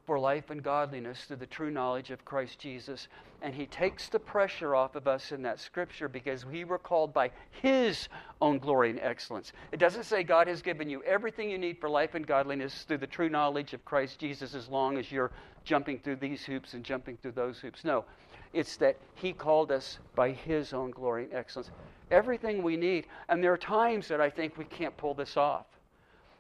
for 0.10 0.20
life 0.20 0.50
and 0.50 0.64
godliness 0.64 1.26
through 1.26 1.36
the 1.36 1.46
true 1.46 1.70
knowledge 1.70 2.10
of 2.10 2.26
Christ 2.26 2.58
Jesus. 2.58 3.10
And 3.44 3.54
he 3.54 3.68
takes 3.68 4.10
the 4.10 4.18
pressure 4.18 4.74
off 4.74 4.96
of 4.96 5.08
us 5.08 5.32
in 5.32 5.44
that 5.44 5.60
scripture 5.60 6.10
because 6.10 6.48
we 6.48 6.64
were 6.64 6.80
called 6.80 7.14
by 7.14 7.30
his 7.52 8.10
own 8.42 8.58
glory 8.58 8.90
and 8.90 9.00
excellence. 9.02 9.54
It 9.72 9.78
doesn't 9.80 10.06
say 10.06 10.24
God 10.24 10.48
has 10.48 10.64
given 10.64 10.90
you 10.90 11.04
everything 11.04 11.48
you 11.48 11.60
need 11.60 11.78
for 11.78 11.92
life 11.92 12.16
and 12.16 12.26
godliness 12.26 12.86
through 12.88 12.98
the 12.98 13.06
true 13.06 13.30
knowledge 13.30 13.74
of 13.74 13.86
Christ 13.86 14.18
Jesus 14.18 14.56
as 14.56 14.68
long 14.68 14.98
as 14.98 15.12
you're 15.12 15.30
jumping 15.64 16.00
through 16.00 16.16
these 16.16 16.44
hoops 16.44 16.74
and 16.74 16.84
jumping 16.84 17.16
through 17.18 17.34
those 17.34 17.60
hoops. 17.60 17.86
No, 17.86 18.04
it's 18.52 18.78
that 18.78 18.98
he 19.14 19.32
called 19.32 19.72
us 19.72 20.00
by 20.16 20.32
his 20.32 20.74
own 20.74 20.90
glory 20.90 21.26
and 21.26 21.36
excellence. 21.36 21.70
Everything 22.10 22.64
we 22.64 22.78
need. 22.78 23.06
And 23.30 23.44
there 23.44 23.54
are 23.54 23.58
times 23.58 24.08
that 24.08 24.20
I 24.20 24.32
think 24.32 24.58
we 24.58 24.66
can't 24.66 24.98
pull 24.98 25.14
this 25.14 25.38
off 25.38 25.68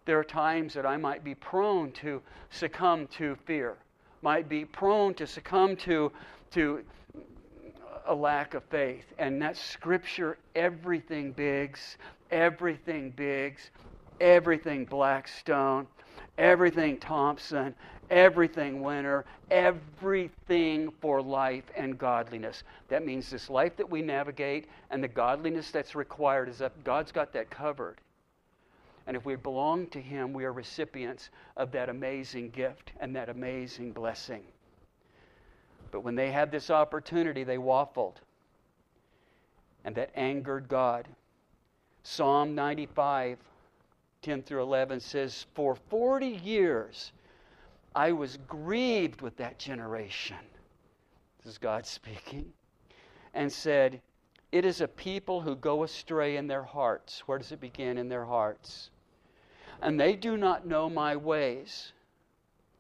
there 0.09 0.17
are 0.17 0.23
times 0.23 0.73
that 0.73 0.87
I 0.87 0.97
might 0.97 1.23
be 1.23 1.35
prone 1.35 1.91
to 1.91 2.19
succumb 2.49 3.05
to 3.17 3.35
fear, 3.45 3.77
might 4.23 4.49
be 4.49 4.65
prone 4.65 5.13
to 5.13 5.27
succumb 5.27 5.75
to, 5.75 6.11
to 6.49 6.83
a 8.07 8.15
lack 8.15 8.55
of 8.55 8.63
faith. 8.71 9.05
And 9.19 9.39
that 9.43 9.55
scripture, 9.55 10.39
everything 10.55 11.31
Biggs, 11.31 11.97
everything 12.31 13.11
Biggs, 13.11 13.69
everything 14.19 14.83
Blackstone, 14.83 15.85
everything 16.39 16.97
Thompson, 16.97 17.75
everything 18.09 18.81
Winter, 18.81 19.25
everything 19.51 20.91
for 21.01 21.21
life 21.21 21.65
and 21.77 21.99
godliness. 21.99 22.63
That 22.87 23.05
means 23.05 23.29
this 23.29 23.47
life 23.47 23.77
that 23.77 23.87
we 23.87 24.01
navigate 24.01 24.69
and 24.89 25.03
the 25.03 25.07
godliness 25.07 25.69
that's 25.69 25.93
required 25.93 26.49
is 26.49 26.57
that 26.57 26.83
God's 26.83 27.11
got 27.11 27.31
that 27.33 27.51
covered. 27.51 28.01
And 29.09 29.17
if 29.17 29.25
we 29.25 29.35
belong 29.37 29.87
to 29.87 29.99
Him, 29.99 30.33
we 30.33 30.45
are 30.45 30.53
recipients 30.53 31.31
of 31.57 31.71
that 31.71 31.89
amazing 31.89 32.51
gift 32.51 32.91
and 32.99 33.15
that 33.15 33.27
amazing 33.27 33.91
blessing. 33.91 34.43
But 35.89 36.01
when 36.01 36.13
they 36.13 36.31
had 36.31 36.51
this 36.51 36.69
opportunity, 36.69 37.43
they 37.43 37.57
waffled. 37.57 38.17
And 39.83 39.95
that 39.95 40.11
angered 40.13 40.67
God. 40.67 41.07
Psalm 42.03 42.53
95, 42.53 43.39
10 44.21 44.43
through 44.43 44.61
11 44.61 44.99
says, 44.99 45.47
For 45.55 45.73
40 45.73 46.27
years 46.27 47.11
I 47.95 48.11
was 48.11 48.37
grieved 48.47 49.21
with 49.21 49.35
that 49.37 49.57
generation. 49.57 50.37
This 51.39 51.53
is 51.53 51.57
God 51.57 51.87
speaking. 51.87 52.53
And 53.33 53.51
said, 53.51 54.01
It 54.51 54.65
is 54.65 54.81
a 54.81 54.87
people 54.87 55.41
who 55.41 55.55
go 55.55 55.81
astray 55.81 56.37
in 56.37 56.45
their 56.45 56.61
hearts. 56.61 57.27
Where 57.27 57.39
does 57.39 57.51
it 57.51 57.59
begin? 57.59 57.97
In 57.97 58.07
their 58.07 58.25
hearts 58.25 58.91
and 59.81 60.00
they 60.00 60.15
do 60.15 60.38
not 60.38 60.65
know 60.65 60.89
my 60.89 61.15
ways. 61.15 61.91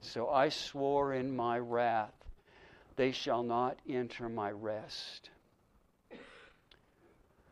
So 0.01 0.29
I 0.29 0.49
swore 0.49 1.13
in 1.13 1.35
my 1.35 1.59
wrath, 1.59 2.13
they 2.95 3.11
shall 3.11 3.43
not 3.43 3.77
enter 3.87 4.29
my 4.29 4.51
rest. 4.51 5.29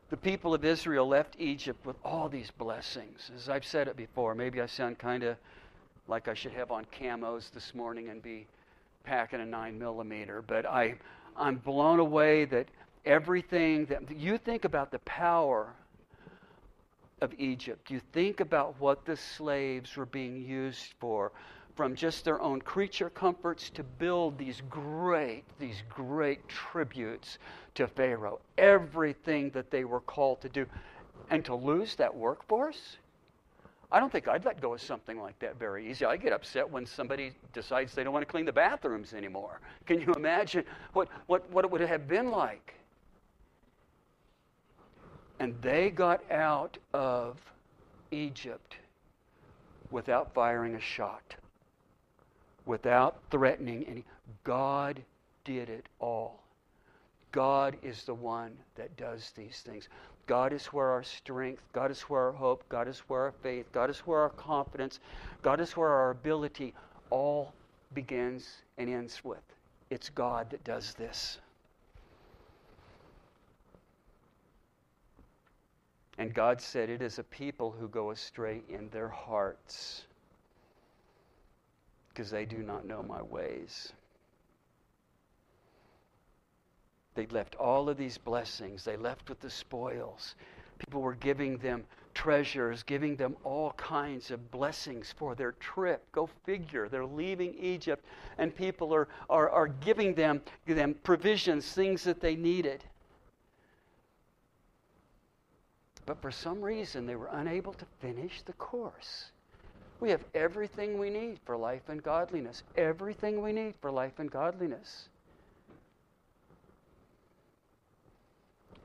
The 0.09 0.17
people 0.17 0.53
of 0.53 0.63
Israel 0.63 1.07
left 1.07 1.35
Egypt 1.37 1.85
with 1.85 1.97
all 2.03 2.29
these 2.29 2.49
blessings. 2.51 3.29
As 3.35 3.49
I've 3.49 3.65
said 3.65 3.89
it 3.89 3.97
before, 3.97 4.33
maybe 4.35 4.61
I 4.61 4.65
sound 4.65 4.97
kind 4.97 5.23
of 5.23 5.35
like 6.07 6.29
I 6.29 6.33
should 6.33 6.53
have 6.53 6.71
on 6.71 6.85
camos 6.85 7.51
this 7.51 7.75
morning 7.75 8.07
and 8.07 8.21
be 8.21 8.47
packing 9.03 9.41
a 9.41 9.45
9 9.45 9.77
millimeter, 9.77 10.41
but 10.41 10.65
I, 10.65 10.95
I'm 11.35 11.57
blown 11.57 11.99
away 11.99 12.45
that 12.45 12.67
everything 13.05 13.85
that 13.87 14.15
you 14.15 14.37
think 14.37 14.63
about 14.63 14.91
the 14.91 14.99
power 14.99 15.73
of 17.21 17.33
Egypt. 17.37 17.89
You 17.89 17.99
think 18.13 18.39
about 18.39 18.75
what 18.79 19.05
the 19.05 19.15
slaves 19.15 19.95
were 19.95 20.05
being 20.05 20.41
used 20.41 20.93
for, 20.99 21.31
from 21.75 21.95
just 21.95 22.25
their 22.25 22.41
own 22.41 22.61
creature 22.61 23.09
comforts 23.09 23.69
to 23.71 23.83
build 23.83 24.37
these 24.37 24.61
great, 24.69 25.43
these 25.59 25.83
great 25.89 26.47
tributes 26.47 27.37
to 27.75 27.87
Pharaoh. 27.87 28.39
Everything 28.57 29.51
that 29.51 29.69
they 29.69 29.83
were 29.83 30.01
called 30.01 30.41
to 30.41 30.49
do. 30.49 30.65
And 31.29 31.43
to 31.45 31.55
lose 31.55 31.95
that 31.95 32.15
workforce? 32.15 32.97
I 33.91 33.99
don't 33.99 34.11
think 34.11 34.27
I'd 34.27 34.43
let 34.43 34.59
go 34.59 34.73
of 34.73 34.81
something 34.81 35.19
like 35.19 35.39
that 35.39 35.57
very 35.57 35.89
easy. 35.89 36.03
I 36.03 36.17
get 36.17 36.33
upset 36.33 36.69
when 36.69 36.85
somebody 36.85 37.31
decides 37.53 37.93
they 37.93 38.03
don't 38.03 38.13
want 38.13 38.25
to 38.25 38.31
clean 38.31 38.45
the 38.45 38.51
bathrooms 38.51 39.13
anymore. 39.13 39.59
Can 39.85 40.01
you 40.01 40.13
imagine 40.13 40.65
what, 40.93 41.07
what, 41.27 41.49
what 41.51 41.63
it 41.63 41.71
would 41.71 41.81
have 41.81 42.07
been 42.07 42.31
like? 42.31 42.76
And 45.39 45.55
they 45.61 45.89
got 45.89 46.21
out 46.31 46.77
of 46.93 47.37
Egypt 48.11 48.77
without 49.91 50.33
firing 50.33 50.75
a 50.75 50.79
shot, 50.79 51.35
without 52.65 53.19
threatening 53.29 53.85
any. 53.85 54.03
God 54.43 55.01
did 55.43 55.69
it 55.69 55.87
all. 55.99 56.41
God 57.31 57.77
is 57.83 58.03
the 58.03 58.13
one 58.13 58.51
that 58.75 58.95
does 58.97 59.31
these 59.35 59.61
things. 59.65 59.89
God 60.25 60.51
is 60.51 60.65
where 60.67 60.87
our 60.87 61.03
strength, 61.03 61.61
God 61.71 61.91
is 61.91 62.01
where 62.01 62.23
our 62.23 62.31
hope, 62.31 62.63
God 62.67 62.87
is 62.87 62.99
where 63.07 63.21
our 63.23 63.33
faith, 63.43 63.71
God 63.71 63.89
is 63.89 63.99
where 63.99 64.19
our 64.19 64.29
confidence, 64.29 64.99
God 65.41 65.61
is 65.61 65.77
where 65.77 65.89
our 65.89 66.11
ability 66.11 66.73
all 67.09 67.53
begins 67.93 68.63
and 68.77 68.89
ends 68.89 69.23
with. 69.23 69.43
It's 69.89 70.09
God 70.09 70.49
that 70.49 70.63
does 70.63 70.93
this. 70.95 71.39
And 76.17 76.33
God 76.33 76.59
said, 76.59 76.89
It 76.89 77.01
is 77.01 77.19
a 77.19 77.23
people 77.23 77.71
who 77.71 77.87
go 77.87 78.11
astray 78.11 78.61
in 78.69 78.89
their 78.89 79.09
hearts 79.09 80.03
because 82.09 82.31
they 82.31 82.45
do 82.45 82.57
not 82.57 82.85
know 82.85 83.03
my 83.03 83.21
ways. 83.21 83.93
They 87.13 87.27
left 87.27 87.55
all 87.55 87.89
of 87.89 87.97
these 87.97 88.17
blessings, 88.17 88.83
they 88.83 88.97
left 88.97 89.29
with 89.29 89.39
the 89.39 89.49
spoils. 89.49 90.35
People 90.79 91.01
were 91.01 91.15
giving 91.15 91.57
them 91.57 91.83
treasures, 92.13 92.83
giving 92.83 93.15
them 93.15 93.35
all 93.43 93.71
kinds 93.73 94.31
of 94.31 94.51
blessings 94.51 95.13
for 95.17 95.35
their 95.35 95.51
trip. 95.53 96.03
Go 96.11 96.27
figure. 96.45 96.89
They're 96.89 97.05
leaving 97.05 97.53
Egypt, 97.55 98.05
and 98.37 98.55
people 98.55 98.93
are, 98.93 99.07
are, 99.29 99.49
are 99.49 99.67
giving 99.67 100.13
them, 100.13 100.41
them 100.65 100.95
provisions, 101.03 101.71
things 101.71 102.03
that 102.03 102.19
they 102.19 102.35
needed. 102.35 102.83
But 106.07 106.21
for 106.21 106.31
some 106.31 106.61
reason, 106.61 107.05
they 107.05 107.17
were 107.17 107.29
unable 107.33 107.73
to 107.73 107.85
finish 107.99 108.41
the 108.41 108.53
course. 108.53 109.25
We 109.99 110.09
have 110.09 110.23
everything 110.33 110.97
we 110.97 111.09
need 111.09 111.37
for 111.45 111.57
life 111.57 111.89
and 111.89 112.01
godliness. 112.01 112.63
Everything 112.77 113.41
we 113.41 113.51
need 113.51 113.75
for 113.81 113.91
life 113.91 114.17
and 114.17 114.31
godliness. 114.31 115.09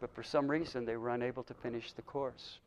But 0.01 0.13
for 0.17 0.25
some 0.25 0.51
reason, 0.51 0.85
they 0.85 0.97
were 0.97 1.11
unable 1.11 1.45
to 1.45 1.55
finish 1.55 1.93
the 1.93 2.03
course. 2.03 2.59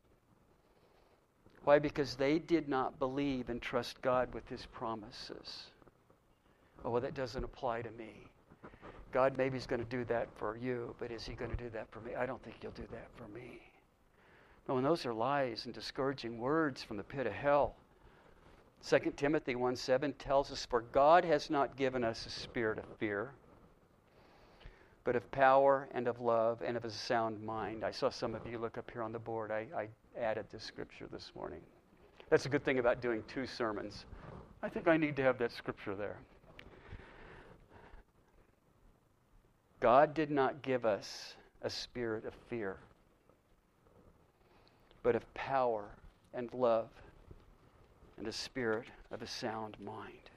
Why? 1.64 1.78
Because 1.78 2.14
they 2.14 2.38
did 2.38 2.66
not 2.66 2.98
believe 2.98 3.50
and 3.50 3.60
trust 3.60 4.00
God 4.00 4.32
with 4.32 4.48
His 4.48 4.64
promises. 4.72 5.64
Oh, 6.82 6.90
well, 6.90 7.02
that 7.02 7.14
doesn't 7.14 7.44
apply 7.44 7.82
to 7.82 7.90
me. 7.90 8.12
God 9.12 9.36
maybe 9.36 9.58
is 9.58 9.66
going 9.66 9.84
to 9.84 9.90
do 9.90 10.04
that 10.04 10.28
for 10.38 10.56
you, 10.56 10.94
but 10.98 11.10
is 11.10 11.26
He 11.26 11.34
going 11.34 11.50
to 11.50 11.56
do 11.62 11.68
that 11.70 11.90
for 11.90 12.00
me? 12.00 12.14
I 12.14 12.24
don't 12.24 12.42
think 12.42 12.56
He'll 12.62 12.70
do 12.70 12.86
that 12.90 13.08
for 13.16 13.28
me. 13.36 13.60
No, 14.68 14.76
and 14.76 14.84
those 14.84 15.06
are 15.06 15.14
lies 15.14 15.64
and 15.64 15.74
discouraging 15.74 16.38
words 16.38 16.82
from 16.82 16.96
the 16.96 17.04
pit 17.04 17.26
of 17.26 17.32
hell. 17.32 17.76
2 18.88 19.12
Timothy 19.16 19.54
1 19.54 19.76
7 19.76 20.12
tells 20.14 20.52
us, 20.52 20.66
For 20.66 20.80
God 20.80 21.24
has 21.24 21.50
not 21.50 21.76
given 21.76 22.04
us 22.04 22.26
a 22.26 22.30
spirit 22.30 22.78
of 22.78 22.84
fear, 22.98 23.32
but 25.04 25.16
of 25.16 25.30
power 25.30 25.88
and 25.92 26.08
of 26.08 26.20
love 26.20 26.62
and 26.64 26.76
of 26.76 26.84
a 26.84 26.90
sound 26.90 27.42
mind. 27.42 27.84
I 27.84 27.90
saw 27.90 28.10
some 28.10 28.34
of 28.34 28.46
you 28.46 28.58
look 28.58 28.76
up 28.76 28.90
here 28.90 29.02
on 29.02 29.12
the 29.12 29.18
board. 29.18 29.50
I, 29.50 29.66
I 29.76 29.88
added 30.20 30.46
this 30.50 30.64
scripture 30.64 31.06
this 31.10 31.32
morning. 31.34 31.60
That's 32.28 32.46
a 32.46 32.48
good 32.48 32.64
thing 32.64 32.80
about 32.80 33.00
doing 33.00 33.22
two 33.28 33.46
sermons. 33.46 34.04
I 34.62 34.68
think 34.68 34.88
I 34.88 34.96
need 34.96 35.16
to 35.16 35.22
have 35.22 35.38
that 35.38 35.52
scripture 35.52 35.94
there. 35.94 36.18
God 39.78 40.14
did 40.14 40.30
not 40.30 40.62
give 40.62 40.84
us 40.84 41.36
a 41.62 41.70
spirit 41.70 42.24
of 42.24 42.34
fear, 42.48 42.78
but 45.06 45.14
of 45.14 45.34
power 45.34 45.84
and 46.34 46.52
love 46.52 46.88
and 48.18 48.26
a 48.26 48.32
spirit 48.32 48.88
of 49.12 49.22
a 49.22 49.26
sound 49.26 49.76
mind. 49.78 50.30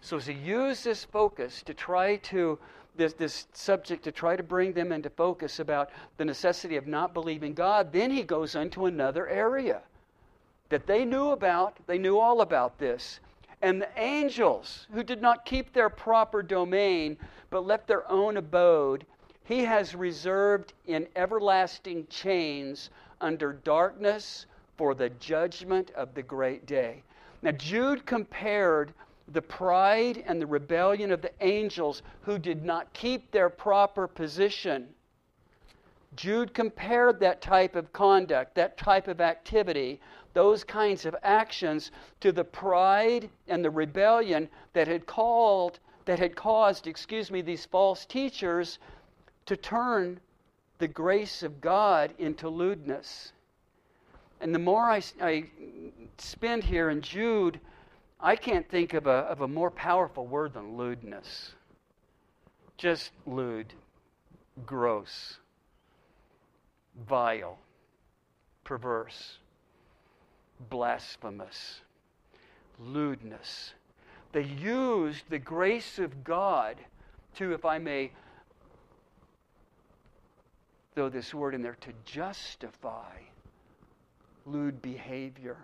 So, 0.00 0.16
as 0.16 0.26
he 0.26 0.32
used 0.34 0.82
this 0.82 1.04
focus 1.04 1.62
to 1.62 1.72
try 1.72 2.16
to, 2.16 2.58
this, 2.96 3.12
this 3.12 3.46
subject, 3.52 4.02
to 4.02 4.10
try 4.10 4.34
to 4.34 4.42
bring 4.42 4.72
them 4.72 4.90
into 4.90 5.08
focus 5.08 5.60
about 5.60 5.90
the 6.16 6.24
necessity 6.24 6.74
of 6.74 6.88
not 6.88 7.14
believing 7.14 7.54
God, 7.54 7.92
then 7.92 8.10
he 8.10 8.24
goes 8.24 8.56
into 8.56 8.86
another 8.86 9.28
area 9.28 9.82
that 10.68 10.88
they 10.88 11.04
knew 11.04 11.30
about. 11.30 11.78
They 11.86 11.96
knew 11.96 12.18
all 12.18 12.40
about 12.40 12.78
this. 12.78 13.20
And 13.62 13.80
the 13.80 13.88
angels 13.96 14.88
who 14.92 15.04
did 15.04 15.22
not 15.22 15.44
keep 15.44 15.72
their 15.72 15.90
proper 15.90 16.42
domain, 16.42 17.16
but 17.50 17.64
left 17.64 17.86
their 17.86 18.10
own 18.10 18.36
abode, 18.36 19.06
he 19.44 19.64
has 19.64 19.94
reserved 19.94 20.72
in 20.86 21.06
everlasting 21.14 22.08
chains 22.10 22.90
under 23.20 23.52
darkness 23.52 24.46
for 24.76 24.94
the 24.94 25.10
judgment 25.10 25.90
of 25.92 26.14
the 26.14 26.22
great 26.22 26.66
day. 26.66 27.02
Now, 27.42 27.52
Jude 27.52 28.06
compared 28.06 28.92
the 29.28 29.42
pride 29.42 30.22
and 30.26 30.40
the 30.40 30.46
rebellion 30.46 31.10
of 31.10 31.22
the 31.22 31.32
angels 31.40 32.02
who 32.22 32.38
did 32.38 32.64
not 32.64 32.92
keep 32.92 33.30
their 33.30 33.48
proper 33.48 34.06
position. 34.06 34.88
Jude 36.14 36.54
compared 36.54 37.20
that 37.20 37.42
type 37.42 37.76
of 37.76 37.92
conduct, 37.92 38.54
that 38.54 38.76
type 38.76 39.08
of 39.08 39.20
activity, 39.20 40.00
those 40.32 40.64
kinds 40.64 41.04
of 41.04 41.16
actions 41.22 41.90
to 42.20 42.32
the 42.32 42.44
pride 42.44 43.28
and 43.48 43.64
the 43.64 43.70
rebellion 43.70 44.48
that 44.72 44.88
had 44.88 45.06
called 45.06 45.78
that 46.04 46.18
had 46.18 46.36
caused, 46.36 46.86
excuse 46.86 47.30
me, 47.30 47.42
these 47.42 47.66
false 47.66 48.06
teachers 48.06 48.78
to 49.44 49.56
turn 49.56 50.20
the 50.78 50.88
grace 50.88 51.42
of 51.42 51.60
God 51.60 52.12
into 52.18 52.48
lewdness. 52.48 53.32
And 54.40 54.54
the 54.54 54.58
more 54.58 54.82
I, 54.82 55.02
I 55.20 55.44
spend 56.18 56.64
here 56.64 56.90
in 56.90 57.00
Jude, 57.00 57.60
I 58.20 58.36
can't 58.36 58.68
think 58.68 58.94
of 58.94 59.06
a, 59.06 59.10
of 59.10 59.40
a 59.40 59.48
more 59.48 59.70
powerful 59.70 60.26
word 60.26 60.54
than 60.54 60.76
lewdness. 60.76 61.52
Just 62.76 63.10
lewd, 63.26 63.72
gross, 64.66 65.38
vile, 67.08 67.58
perverse, 68.64 69.38
blasphemous, 70.68 71.80
lewdness. 72.78 73.72
They 74.32 74.42
used 74.42 75.24
the 75.30 75.38
grace 75.38 75.98
of 75.98 76.24
God 76.24 76.76
to, 77.36 77.52
if 77.52 77.64
I 77.64 77.78
may 77.78 78.12
throw 80.96 81.10
this 81.10 81.34
word 81.34 81.54
in 81.54 81.60
there, 81.60 81.76
to 81.82 81.92
justify 82.06 83.12
lewd 84.46 84.80
behavior. 84.80 85.58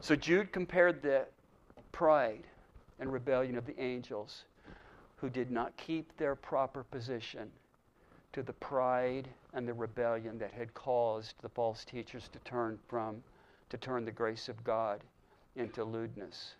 So 0.00 0.16
Jude 0.16 0.52
compared 0.52 1.02
the 1.02 1.24
pride 1.92 2.42
and 2.98 3.12
rebellion 3.12 3.56
of 3.56 3.64
the 3.64 3.80
angels 3.80 4.44
who 5.16 5.30
did 5.30 5.52
not 5.52 5.76
keep 5.76 6.16
their 6.16 6.34
proper 6.34 6.82
position 6.82 7.48
to 8.32 8.42
the 8.42 8.52
pride 8.54 9.28
and 9.54 9.68
the 9.68 9.72
rebellion 9.72 10.36
that 10.38 10.52
had 10.52 10.74
caused 10.74 11.34
the 11.42 11.48
false 11.48 11.84
teachers 11.84 12.28
to 12.32 12.40
turn 12.40 12.76
from 12.88 13.22
to 13.70 13.76
turn 13.76 14.04
the 14.04 14.10
grace 14.10 14.48
of 14.48 14.62
God 14.64 15.00
into 15.54 15.84
lewdness. 15.84 16.54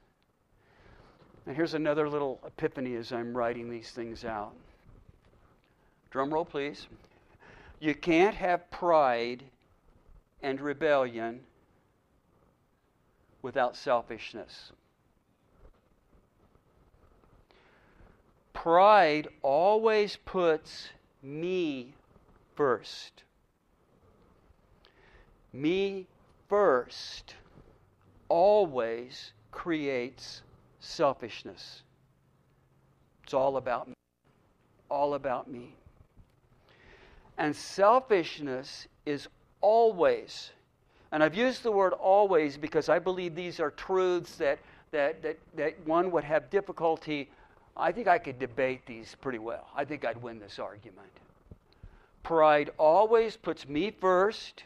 And 1.45 1.57
here's 1.57 1.75
another 1.75 2.09
little 2.09 2.41
epiphany 2.47 2.95
as 2.95 3.13
I'm 3.13 3.37
writing 3.37 3.69
these 3.69 3.91
things 3.91 4.25
out. 4.25 4.55
Drum 6.17 6.33
roll, 6.33 6.47
please. 6.47 6.87
You 7.79 7.95
can't 7.95 8.37
have 8.37 8.71
pride 8.71 9.45
and 10.41 10.59
rebellion 10.59 11.41
without 13.43 13.77
selfishness. 13.77 14.73
Pride 18.55 19.29
always 19.43 20.17
puts 20.17 20.89
me 21.23 21.93
first. 22.55 23.23
Me 25.53 26.07
first 26.49 27.35
always 28.31 29.35
creates 29.51 30.41
selfishness. 30.81 31.83
It's 33.23 33.35
all 33.35 33.59
about 33.59 33.89
me. 33.89 33.95
All 34.89 35.13
about 35.13 35.51
me. 35.51 35.75
And 37.39 37.55
selfishness 37.55 38.89
is 39.05 39.29
always, 39.61 40.51
and 41.13 41.23
I've 41.23 41.35
used 41.35 41.63
the 41.63 41.73
word 41.73 41.93
always 41.93 42.57
because 42.57 42.89
I 42.89 42.99
believe 42.99 43.35
these 43.35 43.61
are 43.61 43.71
truths 43.71 44.37
that, 44.37 44.59
that, 44.91 45.23
that, 45.23 45.39
that 45.57 45.87
one 45.87 46.11
would 46.11 46.25
have 46.25 46.51
difficulty. 46.51 47.31
I 47.77 47.93
think 47.93 48.09
I 48.09 48.19
could 48.19 48.39
debate 48.39 48.87
these 48.87 49.17
pretty 49.21 49.39
well. 49.39 49.69
I 49.75 49.85
think 49.85 50.05
I'd 50.05 50.21
win 50.23 50.39
this 50.39 50.59
argument. 50.59 51.11
Pride 52.23 52.71
always 52.79 53.37
puts 53.37 53.69
me 53.69 53.91
first. 53.91 54.65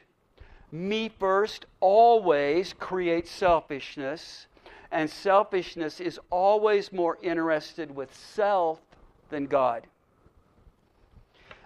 Me 0.72 1.11
first 1.18 1.66
always 1.80 2.72
creates 2.72 3.30
selfishness. 3.30 4.46
And 4.92 5.11
selfishness 5.11 6.00
is 6.00 6.18
always 6.30 6.92
more 6.92 7.18
interested 7.22 7.94
with 7.94 8.14
self 8.16 8.80
than 9.28 9.46
God. 9.46 9.87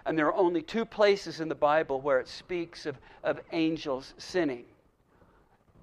And 0.05 0.17
there 0.17 0.27
are 0.27 0.35
only 0.35 0.61
two 0.61 0.85
places 0.85 1.39
in 1.39 1.49
the 1.49 1.55
Bible 1.55 1.99
where 1.99 2.19
it 2.19 2.27
speaks 2.27 2.85
of, 2.85 2.97
of 3.23 3.39
angels 3.51 4.13
sinning. 4.17 4.65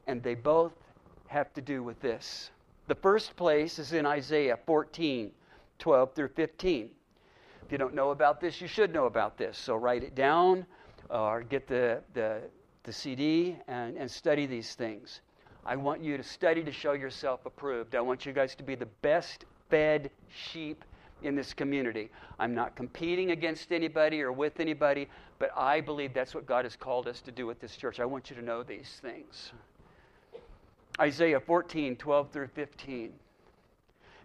And 0.06 0.22
they 0.22 0.34
both 0.34 0.72
have 1.26 1.52
to 1.54 1.60
do 1.60 1.82
with 1.82 2.00
this. 2.00 2.50
The 2.86 2.94
first 2.94 3.36
place 3.36 3.78
is 3.78 3.92
in 3.92 4.06
Isaiah 4.06 4.58
14, 4.66 5.30
12 5.78 6.14
through 6.14 6.28
15. 6.28 6.90
If 7.64 7.72
you 7.72 7.78
don't 7.78 7.94
know 7.94 8.10
about 8.10 8.40
this, 8.40 8.60
you 8.60 8.68
should 8.68 8.92
know 8.92 9.06
about 9.06 9.38
this. 9.38 9.56
So 9.58 9.76
write 9.76 10.02
it 10.02 10.14
down 10.14 10.66
or 11.10 11.42
get 11.42 11.66
the, 11.66 12.02
the, 12.14 12.42
the 12.84 12.92
CD 12.92 13.56
and, 13.66 13.96
and 13.96 14.10
study 14.10 14.46
these 14.46 14.74
things. 14.74 15.20
I 15.64 15.76
want 15.76 16.02
you 16.02 16.16
to 16.16 16.22
study 16.22 16.62
to 16.64 16.72
show 16.72 16.92
yourself 16.92 17.46
approved. 17.46 17.94
I 17.94 18.00
want 18.00 18.26
you 18.26 18.32
guys 18.32 18.54
to 18.56 18.62
be 18.62 18.74
the 18.74 18.88
best 19.00 19.44
fed 19.70 20.10
sheep 20.28 20.84
in 21.22 21.34
this 21.34 21.54
community. 21.54 22.10
I'm 22.38 22.54
not 22.54 22.74
competing 22.74 23.30
against 23.30 23.72
anybody 23.72 24.22
or 24.22 24.32
with 24.32 24.60
anybody, 24.60 25.08
but 25.38 25.50
I 25.56 25.80
believe 25.80 26.14
that's 26.14 26.34
what 26.34 26.46
God 26.46 26.64
has 26.64 26.76
called 26.76 27.08
us 27.08 27.20
to 27.22 27.32
do 27.32 27.50
at 27.50 27.60
this 27.60 27.76
church. 27.76 28.00
I 28.00 28.04
want 28.04 28.30
you 28.30 28.36
to 28.36 28.42
know 28.42 28.62
these 28.62 29.00
things. 29.02 29.52
Isaiah 31.00 31.40
14, 31.40 31.96
12 31.96 32.30
through 32.30 32.48
15. 32.48 33.12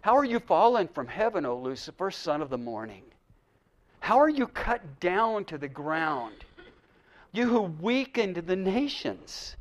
How 0.02 0.16
are 0.16 0.24
you 0.24 0.38
fallen 0.38 0.88
from 0.88 1.06
heaven, 1.06 1.44
O 1.44 1.56
Lucifer, 1.56 2.10
son 2.10 2.40
of 2.40 2.50
the 2.50 2.58
morning? 2.58 3.02
How 4.00 4.18
are 4.18 4.28
you 4.28 4.46
cut 4.46 5.00
down 5.00 5.44
to 5.46 5.58
the 5.58 5.68
ground, 5.68 6.44
you 7.32 7.48
who 7.48 7.62
weakened 7.62 8.36
the 8.36 8.56
nations? 8.56 9.56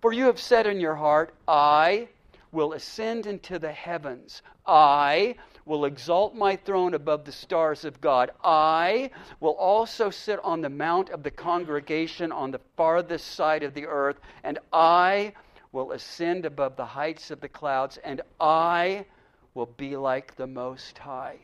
For 0.00 0.12
you 0.12 0.26
have 0.26 0.40
said 0.40 0.66
in 0.66 0.80
your 0.80 0.96
heart, 0.96 1.34
I 1.46 2.08
will 2.52 2.72
ascend 2.72 3.26
into 3.26 3.58
the 3.58 3.72
heavens. 3.72 4.42
I 4.66 5.36
will 5.64 5.84
exalt 5.84 6.34
my 6.34 6.56
throne 6.56 6.94
above 6.94 7.24
the 7.24 7.32
stars 7.32 7.84
of 7.84 8.00
God. 8.00 8.30
I 8.42 9.10
will 9.40 9.54
also 9.54 10.10
sit 10.10 10.40
on 10.42 10.60
the 10.60 10.70
mount 10.70 11.10
of 11.10 11.22
the 11.22 11.30
congregation 11.30 12.32
on 12.32 12.50
the 12.50 12.60
farthest 12.76 13.34
side 13.34 13.62
of 13.62 13.74
the 13.74 13.86
earth, 13.86 14.18
and 14.42 14.58
I 14.72 15.34
will 15.72 15.92
ascend 15.92 16.44
above 16.44 16.76
the 16.76 16.86
heights 16.86 17.30
of 17.30 17.40
the 17.40 17.48
clouds, 17.48 17.98
and 17.98 18.22
I 18.40 19.06
will 19.54 19.66
be 19.66 19.96
like 19.96 20.36
the 20.36 20.46
Most 20.46 20.98
High. 20.98 21.38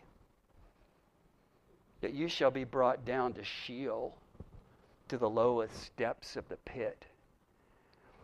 That 2.01 2.15
you 2.15 2.29
shall 2.29 2.51
be 2.51 2.65
brought 2.65 3.05
down 3.05 3.33
to 3.35 3.45
Sheol, 3.45 4.17
to 5.09 5.19
the 5.19 5.31
lowest 5.31 5.97
depths 5.97 6.37
of 6.37 6.49
the 6.49 6.57
pit. 6.57 7.05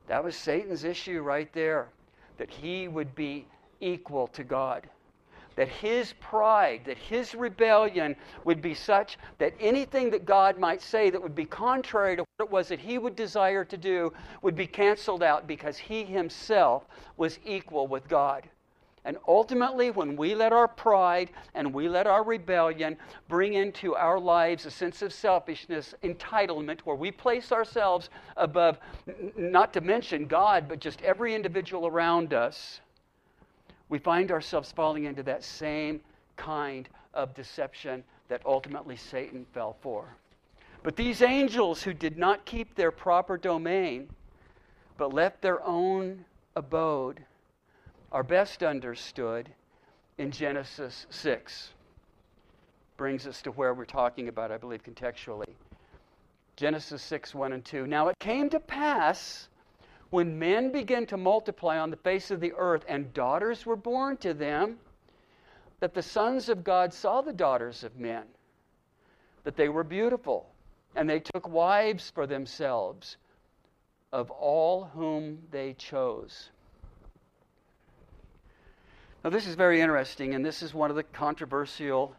That 0.08 0.24
was 0.24 0.34
Satan's 0.36 0.84
issue 0.84 1.20
right 1.22 1.52
there, 1.52 1.88
that 2.38 2.50
he 2.50 2.88
would 2.88 3.14
be 3.14 3.46
equal 3.80 4.26
to 4.28 4.42
God 4.42 4.88
that 5.56 5.68
his 5.68 6.14
pride, 6.20 6.82
that 6.84 6.98
his 6.98 7.34
rebellion 7.34 8.16
would 8.44 8.62
be 8.62 8.74
such 8.74 9.18
that 9.38 9.54
anything 9.60 10.10
that 10.10 10.24
God 10.24 10.58
might 10.58 10.82
say 10.82 11.10
that 11.10 11.22
would 11.22 11.34
be 11.34 11.44
contrary 11.44 12.16
to 12.16 12.24
what 12.36 12.46
it 12.46 12.50
was 12.50 12.68
that 12.68 12.80
he 12.80 12.98
would 12.98 13.16
desire 13.16 13.64
to 13.64 13.76
do 13.76 14.12
would 14.42 14.56
be 14.56 14.66
canceled 14.66 15.22
out 15.22 15.46
because 15.46 15.78
he 15.78 16.04
himself 16.04 16.86
was 17.16 17.38
equal 17.44 17.86
with 17.86 18.08
God. 18.08 18.48
And 19.04 19.16
ultimately, 19.26 19.90
when 19.90 20.16
we 20.16 20.34
let 20.36 20.52
our 20.52 20.68
pride 20.68 21.30
and 21.54 21.74
we 21.74 21.88
let 21.88 22.06
our 22.06 22.22
rebellion 22.22 22.96
bring 23.28 23.54
into 23.54 23.96
our 23.96 24.20
lives 24.20 24.64
a 24.64 24.70
sense 24.70 25.02
of 25.02 25.12
selfishness, 25.12 25.92
entitlement, 26.04 26.80
where 26.80 26.94
we 26.94 27.10
place 27.10 27.50
ourselves 27.50 28.10
above, 28.36 28.78
not 29.36 29.72
to 29.72 29.80
mention 29.80 30.26
God, 30.26 30.68
but 30.68 30.78
just 30.78 31.02
every 31.02 31.34
individual 31.34 31.88
around 31.88 32.32
us, 32.32 32.80
we 33.92 33.98
find 33.98 34.32
ourselves 34.32 34.72
falling 34.72 35.04
into 35.04 35.22
that 35.22 35.44
same 35.44 36.00
kind 36.36 36.88
of 37.12 37.34
deception 37.34 38.02
that 38.28 38.40
ultimately 38.46 38.96
Satan 38.96 39.44
fell 39.52 39.76
for. 39.82 40.16
But 40.82 40.96
these 40.96 41.20
angels 41.20 41.82
who 41.82 41.92
did 41.92 42.16
not 42.16 42.46
keep 42.46 42.74
their 42.74 42.90
proper 42.90 43.36
domain, 43.36 44.08
but 44.96 45.12
left 45.12 45.42
their 45.42 45.62
own 45.62 46.24
abode, 46.56 47.22
are 48.10 48.22
best 48.22 48.62
understood 48.62 49.50
in 50.16 50.30
Genesis 50.30 51.04
6. 51.10 51.72
Brings 52.96 53.26
us 53.26 53.42
to 53.42 53.50
where 53.50 53.74
we're 53.74 53.84
talking 53.84 54.28
about, 54.28 54.50
I 54.50 54.56
believe, 54.56 54.82
contextually. 54.82 55.52
Genesis 56.56 57.02
6 57.02 57.34
1 57.34 57.52
and 57.52 57.62
2. 57.62 57.86
Now 57.86 58.08
it 58.08 58.18
came 58.18 58.48
to 58.48 58.58
pass 58.58 59.48
when 60.12 60.38
men 60.38 60.70
began 60.70 61.06
to 61.06 61.16
multiply 61.16 61.78
on 61.78 61.88
the 61.88 61.96
face 61.96 62.30
of 62.30 62.38
the 62.38 62.52
earth 62.58 62.84
and 62.86 63.14
daughters 63.14 63.64
were 63.64 63.74
born 63.74 64.14
to 64.18 64.34
them, 64.34 64.76
that 65.80 65.94
the 65.94 66.02
sons 66.02 66.50
of 66.50 66.62
God 66.62 66.92
saw 66.92 67.22
the 67.22 67.32
daughters 67.32 67.82
of 67.82 67.98
men, 67.98 68.24
that 69.44 69.56
they 69.56 69.70
were 69.70 69.82
beautiful, 69.82 70.50
and 70.94 71.08
they 71.08 71.18
took 71.18 71.48
wives 71.48 72.10
for 72.10 72.26
themselves 72.26 73.16
of 74.12 74.30
all 74.30 74.84
whom 74.84 75.38
they 75.50 75.72
chose. 75.72 76.50
Now, 79.24 79.30
this 79.30 79.46
is 79.46 79.54
very 79.54 79.80
interesting, 79.80 80.34
and 80.34 80.44
this 80.44 80.62
is 80.62 80.74
one 80.74 80.90
of 80.90 80.96
the 80.96 81.04
controversial 81.04 82.14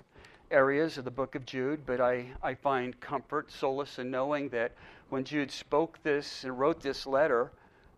areas 0.50 0.98
of 0.98 1.06
the 1.06 1.12
book 1.12 1.36
of 1.36 1.46
Jude, 1.46 1.86
but 1.86 2.02
I, 2.02 2.26
I 2.42 2.56
find 2.56 3.00
comfort, 3.00 3.52
solace 3.52 4.00
in 4.00 4.10
knowing 4.10 4.50
that 4.50 4.72
when 5.10 5.24
Jude 5.24 5.52
spoke 5.52 6.02
this 6.02 6.44
and 6.44 6.58
wrote 6.58 6.82
this 6.82 7.06
letter, 7.06 7.52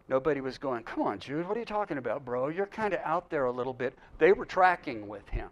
nobody 0.07 0.41
was 0.41 0.57
going, 0.57 0.83
Come 0.83 1.03
on, 1.03 1.19
Jude, 1.19 1.47
what 1.47 1.57
are 1.57 1.59
you 1.59 1.65
talking 1.65 1.97
about, 1.97 2.25
bro? 2.25 2.49
You're 2.49 2.65
kind 2.67 2.93
of 2.93 2.99
out 3.03 3.29
there 3.29 3.45
a 3.45 3.51
little 3.51 3.73
bit. 3.73 3.93
They 4.17 4.31
were 4.31 4.45
tracking 4.45 5.07
with 5.07 5.27
him. 5.29 5.49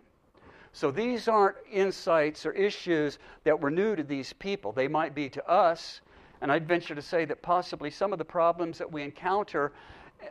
So 0.73 0.89
these 0.89 1.27
aren't 1.27 1.57
insights 1.71 2.45
or 2.45 2.51
issues 2.51 3.19
that 3.43 3.59
were 3.59 3.69
new 3.69 3.95
to 3.95 4.03
these 4.03 4.33
people. 4.33 4.71
They 4.71 4.87
might 4.87 5.13
be 5.13 5.29
to 5.29 5.47
us, 5.47 6.01
and 6.41 6.51
I'd 6.51 6.67
venture 6.67 6.95
to 6.95 7.01
say 7.01 7.25
that 7.25 7.43
possibly 7.43 7.91
some 7.91 8.11
of 8.11 8.17
the 8.17 8.25
problems 8.25 8.79
that 8.79 8.91
we 8.91 9.03
encounter 9.03 9.71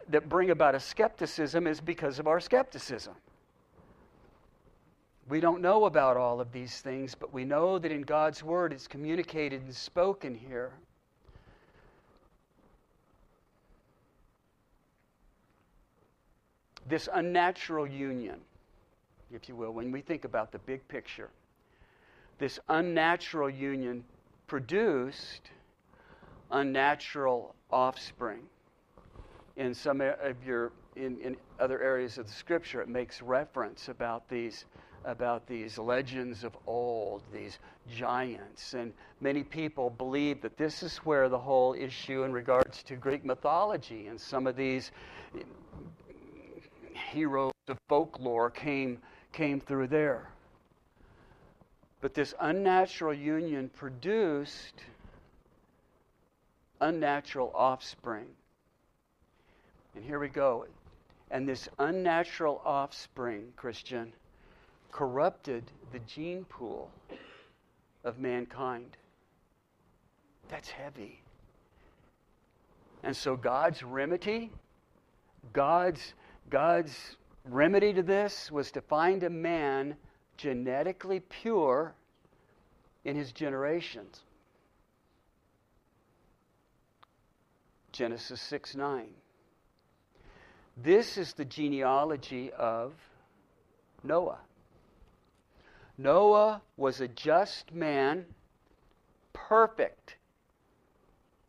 that 0.09 0.29
bring 0.29 0.51
about 0.51 0.75
a 0.75 0.81
skepticism 0.81 1.67
is 1.67 1.81
because 1.81 2.19
of 2.19 2.27
our 2.27 2.41
skepticism. 2.41 3.15
We 5.29 5.39
don't 5.41 5.63
know 5.63 5.85
about 5.85 6.17
all 6.17 6.41
of 6.41 6.51
these 6.51 6.81
things, 6.81 7.15
but 7.15 7.33
we 7.33 7.45
know 7.45 7.79
that 7.79 7.93
in 7.93 8.03
God's 8.03 8.43
Word 8.43 8.73
it's 8.73 8.89
communicated 8.89 9.63
and 9.63 9.75
spoken 9.75 10.35
here. 10.35 10.73
This 16.89 17.09
unnatural 17.13 17.87
union, 17.87 18.41
if 19.33 19.49
you 19.49 19.57
will, 19.57 19.73
when 19.73 19.93
we 19.93 20.01
think 20.01 20.25
about 20.25 20.53
the 20.53 20.59
big 20.59 20.87
picture, 20.89 21.31
this 22.39 22.59
unnatural 22.69 23.49
union 23.49 24.05
produced 24.47 25.51
unnatural 26.51 27.55
offspring. 27.71 28.43
In 29.57 29.75
some 29.75 30.01
of 30.01 30.45
your 30.45 30.73
in, 30.97 31.19
in 31.21 31.37
other 31.59 31.81
areas 31.81 32.19
of 32.19 32.27
the 32.27 32.33
scripture 32.33 32.83
it 32.83 32.89
makes 32.89 33.23
reference 33.23 33.89
about 33.89 34.29
these 34.29 34.67
about 35.05 35.47
these 35.47 35.79
legends 35.79 36.45
of 36.45 36.57
old 36.67 37.23
these 37.33 37.59
giants. 37.97 38.75
And 38.75 38.93
many 39.21 39.43
people 39.43 39.91
believe 39.91 40.41
that 40.43 40.57
this 40.57 40.83
is 40.83 40.99
where 40.99 41.29
the 41.29 41.39
whole 41.39 41.75
issue 41.75 42.23
in 42.23 42.33
regards 42.33 42.83
to 42.85 42.97
greek 42.97 43.25
mythology 43.25 44.07
and 44.07 44.21
some 44.21 44.47
of 44.47 44.55
these 44.55 44.93
heroes 47.13 47.53
of 47.69 47.79
folklore 47.89 48.51
came 48.51 48.99
came 49.33 49.61
through 49.61 49.87
there 49.87 50.29
but 52.01 52.15
this 52.15 52.35
unnatural 52.41 53.15
union 53.15 53.71
produced 53.75 54.83
unnatural 56.81 57.53
offspring 57.55 58.27
and 59.95 60.05
here 60.05 60.19
we 60.19 60.29
go. 60.29 60.67
And 61.31 61.49
this 61.49 61.69
unnatural 61.79 62.61
offspring, 62.65 63.53
Christian, 63.57 64.13
corrupted 64.91 65.65
the 65.93 65.99
gene 66.01 66.45
pool 66.45 66.91
of 68.05 68.19
mankind. 68.19 68.97
That's 70.49 70.71
heavy. 70.71 71.21
And 73.03 73.17
so 73.17 73.37
God's 73.37 73.83
remedy, 73.83 74.51
God's, 75.53 76.15
God's 76.53 77.17
remedy 77.47 77.95
to 77.95 78.03
this 78.03 78.53
was 78.53 78.71
to 78.73 78.83
find 78.83 79.23
a 79.23 79.31
man 79.31 79.97
genetically 80.37 81.21
pure 81.21 81.95
in 83.07 83.17
his 83.17 83.33
generations. 83.33 84.21
Genesis 87.91 88.39
6 88.43 88.77
9. 88.77 89.09
This 90.77 91.17
is 91.17 91.33
the 91.33 91.47
genealogy 91.47 92.53
of 92.53 92.93
Noah. 94.03 94.41
Noah 95.97 96.61
was 96.77 97.01
a 97.01 97.09
just 97.09 97.73
man, 97.73 98.27
perfect. 99.33 100.17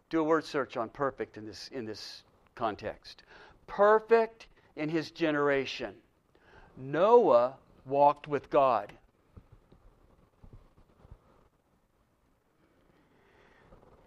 Do 0.10 0.22
a 0.22 0.24
word 0.24 0.46
search 0.46 0.78
on 0.78 0.88
perfect 0.88 1.36
in 1.36 1.46
this, 1.46 1.68
in 1.74 1.84
this 1.84 2.24
context. 2.56 3.24
Perfect 3.68 4.48
in 4.76 4.90
his 4.90 5.12
generation. 5.12 5.96
Noah 6.78 7.56
walked 7.86 8.28
with 8.28 8.50
God. 8.50 8.92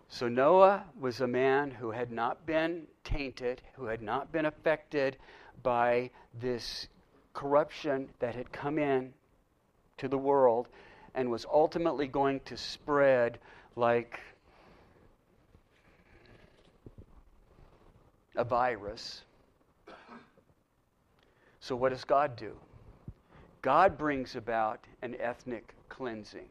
So 0.08 0.28
Noah 0.28 0.84
was 0.98 1.20
a 1.20 1.26
man 1.26 1.70
who 1.70 1.90
had 1.90 2.10
not 2.10 2.46
been 2.46 2.86
tainted, 3.04 3.60
who 3.74 3.84
had 3.86 4.00
not 4.00 4.32
been 4.32 4.46
affected 4.46 5.18
by 5.62 6.10
this 6.40 6.88
corruption 7.34 8.08
that 8.18 8.34
had 8.34 8.50
come 8.50 8.78
in 8.78 9.12
to 9.98 10.08
the 10.08 10.16
world 10.16 10.68
and 11.14 11.30
was 11.30 11.44
ultimately 11.52 12.06
going 12.06 12.40
to 12.46 12.56
spread 12.56 13.38
like 13.76 14.18
a 18.36 18.44
virus. 18.44 19.22
So, 21.66 21.74
what 21.74 21.88
does 21.88 22.04
God 22.04 22.36
do? 22.36 22.52
God 23.60 23.98
brings 23.98 24.36
about 24.36 24.84
an 25.02 25.16
ethnic 25.18 25.74
cleansing. 25.88 26.46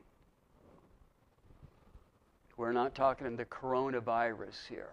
We're 2.58 2.74
not 2.74 2.96
talking 2.96 3.34
the 3.38 3.46
coronavirus 3.46 4.68
here. 4.68 4.90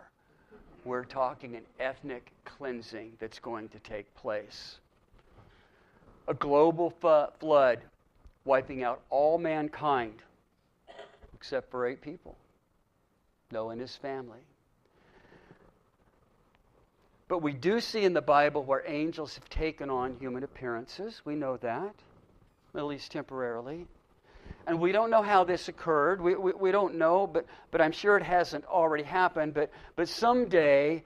We're 0.85 1.03
talking 1.03 1.57
an 1.57 1.65
ethnic 1.81 2.31
cleansing 2.45 3.15
that's 3.19 3.41
going 3.41 3.69
to 3.71 3.81
take 3.81 4.15
place. 4.15 4.79
A 6.29 6.35
global 6.35 6.95
flood 7.41 7.81
wiping 8.45 8.85
out 8.85 9.03
all 9.11 9.39
mankind 9.39 10.23
except 11.35 11.69
for 11.69 11.85
eight 11.85 12.01
people 12.01 12.37
Noah 13.51 13.71
and 13.71 13.81
his 13.81 13.97
family. 13.97 14.39
But 17.29 17.43
we 17.43 17.53
do 17.53 17.81
see 17.81 18.05
in 18.05 18.13
the 18.13 18.23
Bible 18.23 18.65
where 18.65 18.83
angels 18.87 19.35
have 19.37 19.49
taken 19.49 19.91
on 19.91 20.17
human 20.19 20.43
appearances. 20.43 21.23
We 21.25 21.35
know 21.35 21.57
that, 21.59 21.95
at 22.75 22.85
least 22.85 23.13
temporarily. 23.13 23.87
And 24.67 24.81
we 24.81 24.93
don't 24.93 25.11
know 25.11 25.23
how 25.23 25.45
this 25.45 25.69
occurred. 25.69 26.21
We, 26.21 26.35
we, 26.35 26.53
we, 26.53 26.73
don't 26.73 26.97
know, 26.97 27.27
but, 27.27 27.47
but 27.71 27.81
I'm 27.81 27.93
sure 27.93 28.17
it 28.17 28.23
hasn't 28.23 28.65
already 28.67 29.05
happened. 29.05 29.55
But, 29.55 29.71
but 29.97 30.09
someday, 30.09 31.03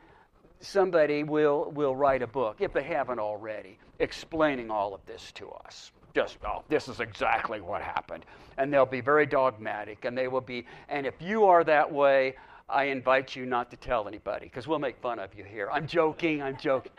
somebody 0.60 1.22
will, 1.22 1.70
will 1.70 1.94
write 1.94 2.22
a 2.22 2.26
book, 2.26 2.56
if 2.60 2.72
they 2.72 2.82
haven't 2.82 3.18
already, 3.18 3.78
explaining 3.98 4.70
all 4.70 4.94
of 4.94 5.00
this 5.06 5.32
to 5.32 5.48
us. 5.50 5.92
Just, 6.14 6.38
oh, 6.46 6.64
this 6.68 6.88
is 6.88 7.00
exactly 7.00 7.60
what 7.60 7.82
happened. 7.82 8.24
And 8.58 8.72
they'll 8.72 8.86
be 8.86 9.02
very 9.02 9.26
dogmatic, 9.26 10.04
and 10.04 10.16
they 10.16 10.28
will 10.28 10.40
be, 10.40 10.66
and 10.88 11.06
if 11.06 11.14
you 11.20 11.44
are 11.46 11.62
that 11.64 11.92
way, 11.92 12.36
I 12.68 12.84
invite 12.84 13.36
you 13.36 13.46
not 13.46 13.70
to 13.70 13.76
tell 13.76 14.08
anybody, 14.08 14.46
because 14.46 14.66
we'll 14.66 14.80
make 14.80 15.00
fun 15.00 15.20
of 15.20 15.34
you 15.34 15.44
here. 15.44 15.68
I'm 15.72 15.86
joking, 15.86 16.42
I'm 16.42 16.56
joking. 16.56 16.92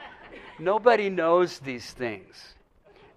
Nobody 0.60 1.10
knows 1.10 1.60
these 1.60 1.92
things. 1.92 2.56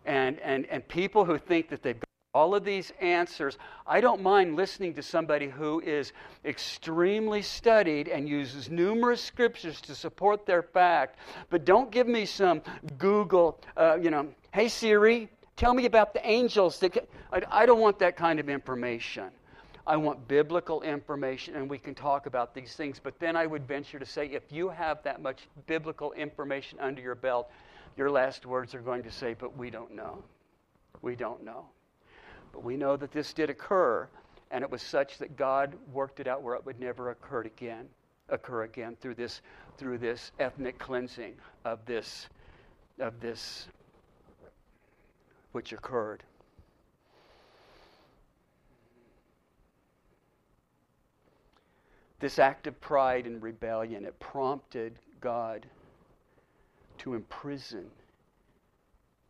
And, 0.04 0.40
and, 0.40 0.66
and 0.66 0.86
people 0.88 1.24
who 1.24 1.38
think 1.38 1.68
that 1.68 1.82
they've 1.82 1.98
got 1.98 2.08
all 2.34 2.54
of 2.54 2.64
these 2.64 2.92
answers. 3.00 3.58
I 3.86 4.00
don't 4.00 4.22
mind 4.22 4.56
listening 4.56 4.94
to 4.94 5.02
somebody 5.02 5.48
who 5.48 5.80
is 5.80 6.12
extremely 6.44 7.42
studied 7.42 8.08
and 8.08 8.28
uses 8.28 8.70
numerous 8.70 9.20
scriptures 9.20 9.80
to 9.82 9.94
support 9.94 10.46
their 10.46 10.62
fact, 10.62 11.18
but 11.50 11.64
don't 11.64 11.90
give 11.90 12.06
me 12.06 12.24
some 12.24 12.62
Google, 12.98 13.60
uh, 13.76 13.96
you 14.00 14.10
know, 14.10 14.28
hey 14.52 14.68
Siri, 14.68 15.28
tell 15.56 15.74
me 15.74 15.86
about 15.86 16.14
the 16.14 16.24
angels. 16.28 16.78
That 16.78 17.08
I, 17.32 17.42
I 17.50 17.66
don't 17.66 17.80
want 17.80 17.98
that 17.98 18.16
kind 18.16 18.38
of 18.38 18.48
information. 18.48 19.30
I 19.86 19.96
want 19.96 20.28
biblical 20.28 20.82
information, 20.82 21.56
and 21.56 21.68
we 21.68 21.78
can 21.78 21.94
talk 21.94 22.26
about 22.26 22.54
these 22.54 22.74
things. 22.74 23.00
But 23.02 23.18
then 23.18 23.36
I 23.36 23.46
would 23.46 23.66
venture 23.66 23.98
to 23.98 24.06
say 24.06 24.26
if 24.26 24.50
you 24.50 24.68
have 24.68 25.02
that 25.04 25.22
much 25.22 25.48
biblical 25.66 26.12
information 26.12 26.78
under 26.80 27.00
your 27.00 27.14
belt, 27.14 27.50
your 27.96 28.10
last 28.10 28.46
words 28.46 28.74
are 28.74 28.80
going 28.80 29.02
to 29.04 29.10
say, 29.10 29.34
But 29.34 29.56
we 29.56 29.70
don't 29.70 29.94
know. 29.94 30.22
We 31.02 31.16
don't 31.16 31.44
know. 31.44 31.66
But 32.52 32.62
we 32.64 32.76
know 32.76 32.96
that 32.96 33.12
this 33.12 33.32
did 33.32 33.50
occur, 33.50 34.08
and 34.50 34.62
it 34.62 34.70
was 34.70 34.82
such 34.82 35.18
that 35.18 35.36
God 35.36 35.74
worked 35.92 36.20
it 36.20 36.26
out 36.26 36.42
where 36.42 36.54
it 36.54 36.66
would 36.66 36.80
never 36.80 37.10
occur 37.10 37.42
again, 37.42 37.88
occur 38.28 38.64
again 38.64 38.96
through 39.00 39.14
this, 39.14 39.40
through 39.78 39.98
this 39.98 40.32
ethnic 40.38 40.78
cleansing 40.78 41.34
of 41.64 41.84
this, 41.86 42.28
of 42.98 43.20
this 43.20 43.68
which 45.52 45.72
occurred. 45.72 46.22
This 52.20 52.38
act 52.38 52.66
of 52.66 52.78
pride 52.82 53.26
and 53.26 53.42
rebellion, 53.42 54.04
it 54.04 54.18
prompted 54.20 54.98
God 55.22 55.66
to 56.98 57.14
imprison 57.14 57.90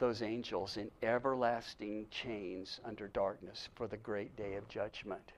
those 0.00 0.22
angels 0.22 0.76
in 0.76 0.90
everlasting 1.02 2.06
chains 2.10 2.80
under 2.84 3.06
darkness 3.08 3.68
for 3.76 3.86
the 3.86 3.96
great 3.96 4.34
day 4.34 4.54
of 4.54 4.68
judgment, 4.68 5.32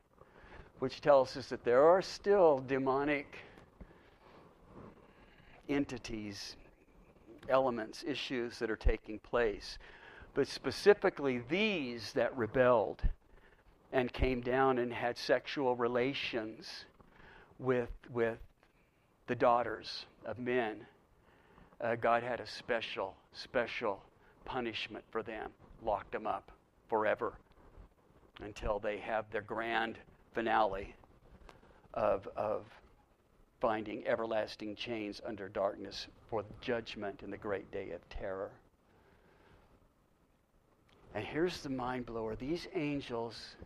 which 0.79 1.03
tells 1.03 1.37
us 1.37 1.49
that 1.49 1.63
there 1.65 1.85
are 1.85 2.01
still 2.01 2.65
demonic 2.67 3.39
entities, 5.69 6.57
elements, 7.51 8.03
issues 8.07 8.59
that 8.61 8.71
are 8.71 8.77
taking 8.77 9.19
place. 9.19 9.77
But 10.33 10.49
specifically, 10.49 11.43
these 11.51 12.13
that 12.15 12.35
rebelled 12.35 13.03
and 13.93 14.11
came 14.11 14.41
down 14.41 14.79
and 14.79 14.93
had 14.93 15.19
sexual 15.19 15.77
relations 15.77 16.87
with, 17.63 17.91
with 18.13 18.39
the 19.27 19.35
daughters 19.35 20.07
of 20.27 20.39
men, 20.39 20.87
uh, 21.81 21.95
God 21.97 22.23
had 22.23 22.41
a 22.41 22.47
special, 22.47 23.15
special 23.33 24.03
punishment 24.45 25.05
for 25.11 25.23
them, 25.23 25.51
locked 25.85 26.13
them 26.13 26.27
up 26.27 26.51
forever 26.89 27.33
until 28.41 28.79
they 28.79 28.99
have 28.99 29.25
their 29.31 29.43
grand 29.43 29.99
finale 30.35 30.95
of, 31.95 32.29
of 32.37 32.65
finding 33.61 34.07
everlasting 34.07 34.75
chains 34.75 35.21
under 35.27 35.49
darkness 35.49 36.09
for 36.29 36.45
judgment 36.61 37.21
in 37.23 37.31
the 37.31 37.37
great 37.37 37.71
day 37.71 37.91
of 37.91 38.09
terror. 38.09 38.51
And 41.15 41.25
here's 41.25 41.63
the 41.63 41.69
mind 41.69 42.07
blower 42.07 42.35
these 42.35 42.67
angels 42.75 43.57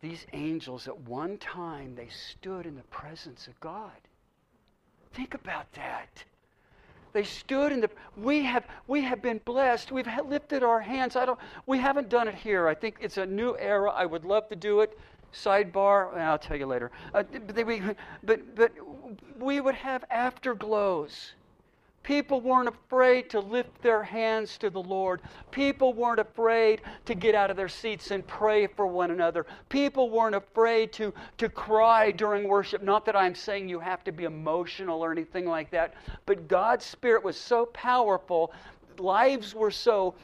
these 0.00 0.26
angels 0.32 0.88
at 0.88 0.98
one 1.00 1.36
time 1.38 1.94
they 1.94 2.08
stood 2.08 2.66
in 2.66 2.74
the 2.76 2.82
presence 2.84 3.46
of 3.46 3.58
God. 3.60 3.90
Think 5.12 5.34
about 5.34 5.70
that. 5.72 6.24
They 7.12 7.24
stood 7.24 7.72
in 7.72 7.80
the 7.80 7.90
we 8.16 8.44
have 8.44 8.64
we 8.86 9.02
have 9.02 9.20
been 9.20 9.40
blessed. 9.44 9.90
We've 9.90 10.08
lifted 10.26 10.62
our 10.62 10.80
hands. 10.80 11.16
I 11.16 11.26
don't 11.26 11.38
we 11.66 11.78
haven't 11.78 12.08
done 12.08 12.28
it 12.28 12.34
here. 12.34 12.68
I 12.68 12.74
think 12.74 12.96
it's 13.00 13.16
a 13.16 13.26
new 13.26 13.56
era. 13.58 13.90
I 13.90 14.06
would 14.06 14.24
love 14.24 14.48
to 14.48 14.56
do 14.56 14.80
it. 14.80 14.96
Sidebar, 15.32 16.16
I'll 16.16 16.38
tell 16.38 16.56
you 16.56 16.66
later. 16.66 16.90
Uh, 17.14 17.22
but, 17.22 17.66
we, 17.66 17.82
but 18.22 18.54
but 18.54 18.72
we 19.38 19.60
would 19.60 19.74
have 19.74 20.04
afterglows 20.10 21.32
People 22.02 22.40
weren't 22.40 22.68
afraid 22.68 23.28
to 23.30 23.40
lift 23.40 23.82
their 23.82 24.02
hands 24.02 24.56
to 24.58 24.70
the 24.70 24.80
Lord. 24.80 25.20
People 25.50 25.92
weren't 25.92 26.18
afraid 26.18 26.80
to 27.04 27.14
get 27.14 27.34
out 27.34 27.50
of 27.50 27.56
their 27.58 27.68
seats 27.68 28.10
and 28.10 28.26
pray 28.26 28.66
for 28.66 28.86
one 28.86 29.10
another. 29.10 29.46
People 29.68 30.08
weren't 30.08 30.34
afraid 30.34 30.92
to, 30.94 31.12
to 31.36 31.48
cry 31.50 32.10
during 32.10 32.48
worship. 32.48 32.82
Not 32.82 33.04
that 33.04 33.16
I'm 33.16 33.34
saying 33.34 33.68
you 33.68 33.80
have 33.80 34.02
to 34.04 34.12
be 34.12 34.24
emotional 34.24 35.04
or 35.04 35.12
anything 35.12 35.46
like 35.46 35.70
that, 35.72 35.94
but 36.24 36.48
God's 36.48 36.86
Spirit 36.86 37.22
was 37.22 37.36
so 37.36 37.66
powerful, 37.66 38.52
lives 38.98 39.54
were 39.54 39.70
so 39.70 40.14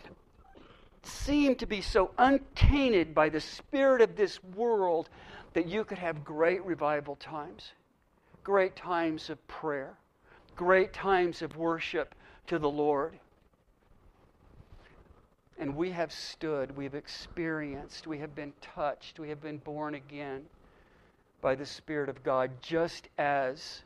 seemed 1.03 1.59
to 1.61 1.67
be 1.67 1.81
so 1.81 2.11
untainted 2.19 3.15
by 3.15 3.29
the 3.29 3.41
spirit 3.41 4.01
of 4.01 4.17
this 4.17 4.43
world 4.43 5.09
that 5.53 5.69
you 5.69 5.85
could 5.85 5.99
have 5.99 6.25
great 6.25 6.65
revival 6.65 7.15
times, 7.17 7.73
great 8.43 8.75
times 8.75 9.31
of 9.31 9.47
prayer 9.47 9.97
great 10.57 10.93
times 10.93 11.43
of 11.43 11.57
worship 11.57 12.15
to 12.47 12.59
the 12.59 12.69
Lord. 12.69 13.19
And 15.59 15.77
we 15.77 15.91
have 15.91 16.13
stood, 16.13 16.77
we 16.77 16.85
have 16.85 16.95
experienced, 16.95 18.07
we 18.07 18.19
have 18.19 18.35
been 18.35 18.53
touched, 18.61 19.19
we 19.19 19.29
have 19.29 19.41
been 19.41 19.59
born 19.59 19.95
again 19.95 20.45
by 21.41 21.55
the 21.55 21.67
Spirit 21.67 22.09
of 22.09 22.23
God, 22.23 22.51
just 22.61 23.09
as 23.19 23.83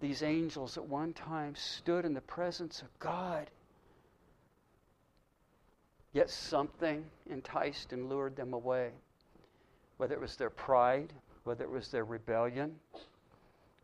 these 0.00 0.22
angels 0.22 0.76
at 0.76 0.86
one 0.86 1.12
time 1.12 1.54
stood 1.56 2.04
in 2.04 2.14
the 2.14 2.20
presence 2.20 2.82
of 2.82 2.88
God. 2.98 3.50
Yet 6.12 6.30
something 6.30 7.04
enticed 7.30 7.92
and 7.92 8.08
lured 8.08 8.36
them 8.36 8.52
away, 8.52 8.90
whether 9.96 10.14
it 10.14 10.20
was 10.20 10.36
their 10.36 10.50
pride, 10.50 11.12
whether 11.44 11.64
it 11.64 11.70
was 11.70 11.90
their 11.90 12.04
rebellion, 12.04 12.76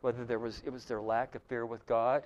whether 0.05 0.27
there 0.27 0.38
was, 0.38 0.62
it 0.67 0.71
was 0.71 0.85
their 0.85 1.01
lack 1.01 1.35
of 1.35 1.40
fear 1.45 1.64
with 1.64 1.87
God, 1.87 2.25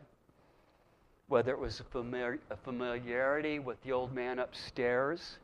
whether 1.29 1.53
it 1.53 1.59
was 1.61 1.79
a, 1.79 1.85
familiar, 1.85 2.41
a 2.51 2.57
familiarity 2.57 3.61
with 3.61 3.81
the 3.85 3.93
old 3.93 4.13
man 4.13 4.41
upstairs 4.41 5.39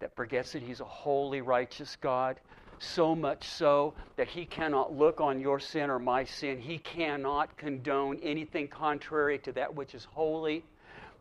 that 0.00 0.12
forgets 0.16 0.50
that 0.50 0.62
he's 0.62 0.80
a 0.80 0.84
holy, 0.84 1.40
righteous 1.40 1.96
God, 2.00 2.40
so 2.80 3.14
much 3.14 3.46
so 3.46 3.94
that 4.16 4.26
he 4.26 4.44
cannot 4.44 4.92
look 4.92 5.20
on 5.20 5.40
your 5.40 5.60
sin 5.60 5.88
or 5.88 6.00
my 6.00 6.24
sin. 6.24 6.58
He 6.58 6.78
cannot 6.78 7.56
condone 7.56 8.18
anything 8.20 8.66
contrary 8.66 9.38
to 9.38 9.52
that 9.52 9.72
which 9.72 9.94
is 9.94 10.04
holy, 10.04 10.64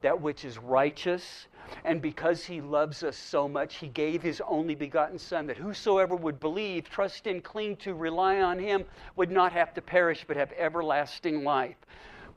that 0.02 0.20
which 0.20 0.44
is 0.44 0.58
righteous. 0.58 1.46
And 1.84 2.02
because 2.02 2.44
he 2.44 2.62
loves 2.62 3.04
us 3.04 3.18
so 3.18 3.48
much, 3.48 3.76
he 3.76 3.88
gave 3.88 4.22
his 4.22 4.42
only 4.48 4.76
begotten 4.76 5.18
Son, 5.18 5.48
that 5.48 5.58
whosoever 5.58 6.16
would 6.16 6.40
believe, 6.40 6.90
trust 6.90 7.28
in, 7.28 7.42
cling 7.42 7.76
to, 7.78 7.94
rely 7.94 8.42
on 8.42 8.60
him, 8.60 8.86
would 9.16 9.32
not 9.32 9.52
have 9.52 9.74
to 9.76 9.82
perish, 9.82 10.26
but 10.28 10.38
have 10.38 10.52
everlasting 10.58 11.44
life. 11.44 11.78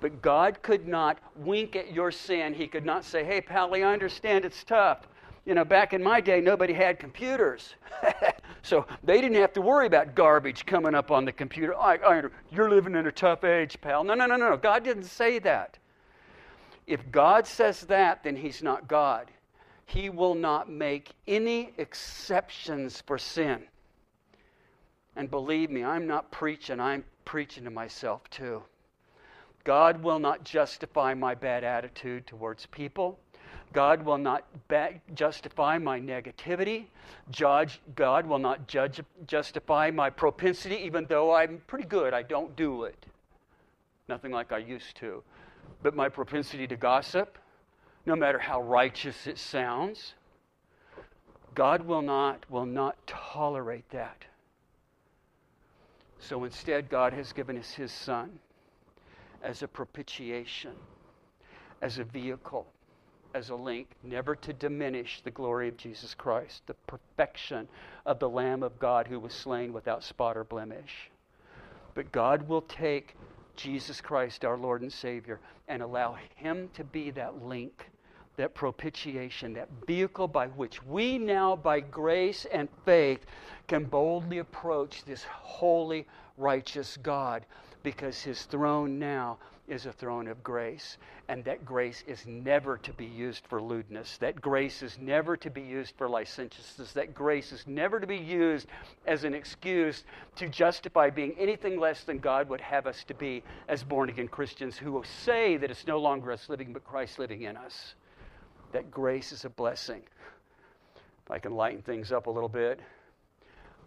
But 0.01 0.23
God 0.23 0.63
could 0.63 0.89
not 0.89 1.19
wink 1.37 1.77
at 1.77 1.93
your 1.93 2.11
sin. 2.11 2.55
He 2.55 2.67
could 2.67 2.87
not 2.87 3.05
say, 3.05 3.23
Hey, 3.25 3.41
Pally, 3.41 3.85
I 3.85 3.93
understand 3.93 4.45
it's 4.45 4.65
tough. 4.65 5.07
You 5.45 5.55
know, 5.55 5.65
back 5.65 5.93
in 5.95 6.03
my 6.03 6.21
day, 6.21 6.41
nobody 6.41 6.73
had 6.73 6.99
computers. 6.99 7.75
so 8.63 8.87
they 9.03 9.21
didn't 9.21 9.39
have 9.39 9.53
to 9.55 9.63
worry 9.63 9.87
about 9.87 10.15
garbage 10.15 10.67
coming 10.67 10.95
up 10.95 11.11
on 11.11 11.25
the 11.25 11.33
computer. 11.33 11.75
I, 11.77 11.97
I, 11.97 12.23
you're 12.51 12.71
living 12.71 12.95
in 12.95 13.07
a 13.07 13.13
tough 13.13 13.45
age, 13.45 13.81
pal. 13.81 14.05
No, 14.05 14.15
no, 14.15 14.27
no, 14.27 14.37
no. 14.37 14.57
God 14.57 14.85
didn't 14.85 15.05
say 15.05 15.39
that. 15.41 15.79
If 16.91 17.13
God 17.13 17.47
says 17.47 17.83
that, 17.83 18.25
then 18.25 18.35
He's 18.35 18.65
not 18.65 18.89
God. 18.89 19.31
He 19.87 20.11
will 20.11 20.35
not 20.35 20.69
make 20.69 21.13
any 21.29 21.73
exceptions 21.79 23.01
for 23.07 23.17
sin. 23.17 23.63
And 25.15 25.31
believe 25.31 25.71
me, 25.71 25.85
I'm 25.85 26.09
not 26.09 26.33
preaching, 26.33 26.81
I'm 26.81 27.05
preaching 27.25 27.63
to 27.63 27.71
myself 27.71 28.29
too. 28.29 28.65
God 29.63 30.03
will 30.03 30.19
not 30.19 30.43
justify 30.43 31.15
my 31.15 31.33
bad 31.33 31.63
attitude 31.63 32.27
towards 32.27 32.67
people. 32.67 33.21
God 33.73 34.05
will 34.05 34.19
not 34.19 34.45
ba- 34.67 35.01
justify 35.15 35.79
my 35.79 36.01
negativity. 36.01 36.87
Judge, 37.31 37.81
God 37.95 38.27
will 38.27 38.41
not 38.41 38.67
judge, 38.67 39.01
justify 39.29 39.93
my 39.93 40.11
propensity, 40.11 40.79
even 40.79 41.07
though 41.09 41.33
I'm 41.33 41.63
pretty 41.69 41.87
good. 41.87 42.15
I 42.15 42.23
don't 42.23 42.57
do 42.57 42.83
it. 42.83 43.07
Nothing 44.09 44.33
like 44.33 44.51
I 44.51 44.59
used 44.59 44.97
to 44.97 45.23
but 45.83 45.95
my 45.95 46.09
propensity 46.09 46.67
to 46.67 46.77
gossip, 46.77 47.39
no 48.07 48.17
matter 48.17 48.39
how 48.39 48.63
righteous 48.63 49.27
it 49.27 49.39
sounds, 49.39 50.15
God 51.55 51.83
will 51.83 52.03
not, 52.03 52.45
will 52.51 52.67
not 52.67 52.97
tolerate 53.07 53.89
that. 53.91 54.25
So 56.19 56.45
instead, 56.45 56.91
God 56.91 57.13
has 57.13 57.33
given 57.33 57.57
us 57.59 57.73
His 57.73 57.93
Son 57.93 58.39
as 59.43 59.63
a 59.63 59.69
propitiation, 59.69 60.73
as 61.81 61.99
a 61.99 62.05
vehicle, 62.05 62.67
as 63.35 63.49
a 63.49 63.55
link, 63.55 63.89
never 64.03 64.37
to 64.37 64.53
diminish 64.53 65.23
the 65.23 65.31
glory 65.31 65.69
of 65.69 65.77
Jesus 65.77 66.15
Christ, 66.15 66.63
the 66.67 66.75
perfection 66.87 67.69
of 68.05 68.19
the 68.19 68.29
Lamb 68.29 68.63
of 68.63 68.79
God 68.79 69.07
who 69.07 69.19
was 69.19 69.33
slain 69.33 69.73
without 69.73 70.05
spot 70.05 70.37
or 70.37 70.45
blemish. 70.45 71.11
But 71.95 72.13
God 72.13 72.49
will 72.49 72.63
take 72.63 73.17
Jesus 73.61 74.01
Christ, 74.01 74.45
our 74.45 74.57
Lord 74.57 74.83
and 74.83 74.93
Savior, 74.93 75.39
and 75.69 75.83
allow 75.83 76.17
Him 76.37 76.71
to 76.75 76.83
be 76.83 77.11
that 77.11 77.45
link, 77.45 77.91
that 78.37 78.55
propitiation, 78.55 79.53
that 79.55 79.69
vehicle 79.87 80.29
by 80.29 80.47
which 80.47 80.83
we 80.85 81.19
now, 81.19 81.57
by 81.57 81.81
grace 81.81 82.47
and 82.53 82.69
faith, 82.85 83.27
can 83.69 83.85
boldly 83.85 84.39
approach 84.39 85.05
this 85.05 85.25
holy, 85.25 86.07
righteous 86.39 86.97
God 87.03 87.45
because 87.83 88.23
His 88.23 88.43
throne 88.45 88.99
now 88.99 89.39
is 89.71 89.87
a 89.87 89.93
throne 89.93 90.27
of 90.27 90.43
grace, 90.43 90.99
and 91.29 91.45
that 91.45 91.65
grace 91.65 92.03
is 92.07 92.27
never 92.27 92.77
to 92.79 92.93
be 92.93 93.07
used 93.07 93.45
for 93.47 93.63
lewdness. 93.63 94.19
That 94.19 94.41
grace 94.41 94.83
is 94.83 94.99
never 94.99 95.37
to 95.37 95.49
be 95.49 95.63
used 95.63 95.95
for 95.97 96.09
licentiousness. 96.09 96.93
That 96.93 97.15
grace 97.15 97.53
is 97.53 97.67
never 97.67 98.01
to 98.01 98.07
be 98.07 98.17
used 98.17 98.67
as 99.07 99.25
an 99.25 99.33
excuse 99.33 100.05
to 100.37 100.49
justify 100.49 101.11
being 101.11 101.35
anything 101.39 101.79
less 101.79 102.03
than 102.05 102.19
God 102.19 102.49
would 102.49 102.61
have 102.61 102.87
us 102.87 103.05
to 103.05 103.15
be 103.15 103.43
as 103.69 103.85
born 103.85 104.09
again 104.09 104.29
Christians 104.29 104.77
who 104.77 105.03
say 105.25 105.57
that 105.57 105.71
it's 105.71 105.87
no 105.87 105.99
longer 105.99 106.33
us 106.33 106.49
living, 106.49 106.73
but 106.73 106.85
Christ 106.85 107.19
living 107.19 107.43
in 107.43 107.57
us. 107.57 107.95
That 108.73 108.91
grace 108.91 109.33
is 109.33 109.45
a 109.45 109.51
blessing. 109.51 110.03
I 111.31 111.39
can 111.39 111.55
lighten 111.55 111.83
things 111.83 112.11
up 112.11 112.27
a 112.27 112.31
little 112.31 112.49
bit. 112.49 112.81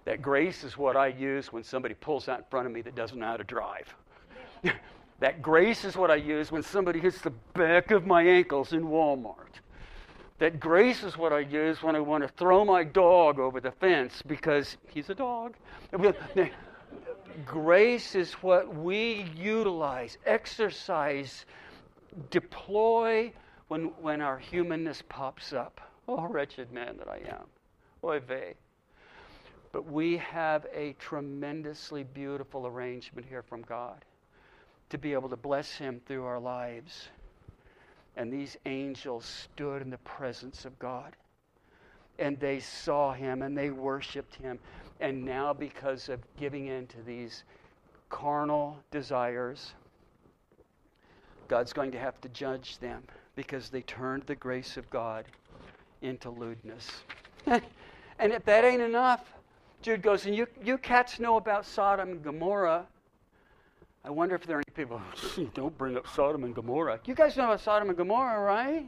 That 0.06 0.22
grace 0.22 0.64
is 0.64 0.78
what 0.78 0.96
I 0.96 1.08
use 1.08 1.52
when 1.52 1.64
somebody 1.64 1.94
pulls 1.94 2.28
out 2.28 2.40
in 2.40 2.46
front 2.50 2.68
of 2.68 2.74
me 2.74 2.82
that 2.82 2.96
doesn't 2.96 3.18
know 3.18 3.26
how 3.26 3.38
to 3.38 3.44
drive. 3.44 3.94
that 5.24 5.42
grace 5.42 5.86
is 5.86 5.96
what 5.96 6.12
I 6.12 6.16
use 6.16 6.52
when 6.52 6.64
somebody 6.64 7.00
hits 7.00 7.22
the 7.22 7.30
back 7.54 7.92
of 7.92 8.06
my 8.06 8.24
ankles 8.24 8.74
in 8.74 8.84
Walmart. 8.84 9.62
That 10.40 10.60
grace 10.60 11.02
is 11.02 11.18
what 11.18 11.32
I 11.32 11.40
use 11.40 11.82
when 11.82 11.96
I 11.96 12.02
want 12.02 12.24
to 12.26 12.28
throw 12.28 12.66
my 12.66 12.84
dog 12.84 13.40
over 13.40 13.62
the 13.62 13.72
fence 13.72 14.22
because 14.28 14.76
he's 14.90 15.10
a 15.10 15.16
dog. 15.16 15.54
grace 17.46 18.16
is 18.16 18.34
what 18.34 18.76
we 18.76 19.26
utilize, 19.38 20.18
exercise, 20.26 21.46
deploy 22.30 23.32
when, 23.70 23.94
when 24.02 24.20
our 24.20 24.38
humanness 24.38 25.02
pops 25.08 25.54
up. 25.54 25.80
Oh, 26.06 26.28
wretched 26.28 26.74
man 26.74 26.98
that 26.98 27.08
I 27.08 27.20
am. 27.30 27.46
Oy 28.04 28.20
vey. 28.20 28.56
But 29.72 29.90
we 29.90 30.18
have 30.18 30.66
a 30.76 30.98
tremendously 31.00 32.04
beautiful 32.04 32.68
arrangement 32.68 33.26
here 33.26 33.42
from 33.42 33.62
God 33.62 34.04
to 34.94 35.00
be 35.00 35.14
able 35.14 35.28
to 35.28 35.36
bless 35.36 35.72
Him 35.74 36.00
through 36.06 36.24
our 36.24 36.40
lives. 36.40 37.08
And 38.16 38.32
these 38.32 38.58
angels 38.68 39.26
stood 39.26 39.82
in 39.82 39.90
the 39.90 39.98
presence 39.98 40.66
of 40.66 40.78
God. 40.78 41.16
And 42.20 42.40
they 42.40 42.60
saw 42.60 43.12
Him 43.12 43.42
and 43.42 43.58
they 43.58 43.72
worshiped 43.72 44.36
Him. 44.36 44.60
And 45.00 45.26
now, 45.26 45.52
because 45.52 46.10
of 46.10 46.20
giving 46.38 46.68
in 46.68 46.86
to 46.88 47.02
these 47.02 47.44
carnal 48.12 48.78
desires, 48.92 49.74
God's 51.48 51.74
going 51.74 51.92
to 51.92 52.00
have 52.00 52.22
to 52.22 52.30
judge 52.30 52.78
them 52.78 53.02
because 53.36 53.70
they 53.70 53.82
turned 53.82 54.24
the 54.28 54.36
grace 54.36 54.78
of 54.78 54.88
God 54.92 55.26
into 56.04 56.30
lewdness. 56.30 56.88
and 57.48 58.32
if 58.32 58.46
that 58.46 58.64
ain't 58.64 58.84
enough, 58.84 59.34
Jude 59.82 60.04
goes, 60.04 60.28
and 60.28 60.36
you, 60.36 60.46
you 60.64 60.78
cats 60.78 61.20
know 61.20 61.38
about 61.38 61.66
Sodom 61.66 62.10
and 62.10 62.24
Gomorrah. 62.24 62.86
I 64.06 64.10
wonder 64.10 64.36
if 64.36 64.46
there 64.46 64.58
are 64.58 64.64
any 64.68 64.76
people, 64.76 65.02
don't 65.54 65.78
bring 65.78 65.96
up 65.96 66.08
Sodom 66.08 66.44
and 66.44 66.54
Gomorrah. 66.54 67.00
You 67.06 67.16
guys 67.16 67.38
know 67.38 67.46
about 67.46 67.62
Sodom 67.62 67.88
and 67.88 67.98
Gomorrah, 67.98 68.42
right? 68.42 68.86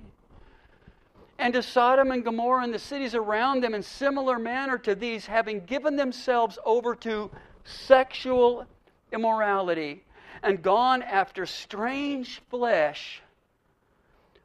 And 1.40 1.54
to 1.54 1.64
Sodom 1.64 2.12
and 2.12 2.24
Gomorrah 2.24 2.64
and 2.64 2.74
the 2.74 2.80
cities 2.80 3.16
around 3.16 3.62
them 3.62 3.74
in 3.74 3.82
similar 3.82 4.38
manner 4.38 4.78
to 4.80 4.94
these, 4.94 5.26
having 5.26 5.64
given 5.66 5.96
themselves 5.96 6.60
over 6.66 6.96
to 6.96 7.32
sexual 7.64 8.66
immorality 9.14 10.04
and 10.44 10.62
gone 10.62 11.02
after 11.02 11.46
strange 11.46 12.42
flesh, 12.50 13.22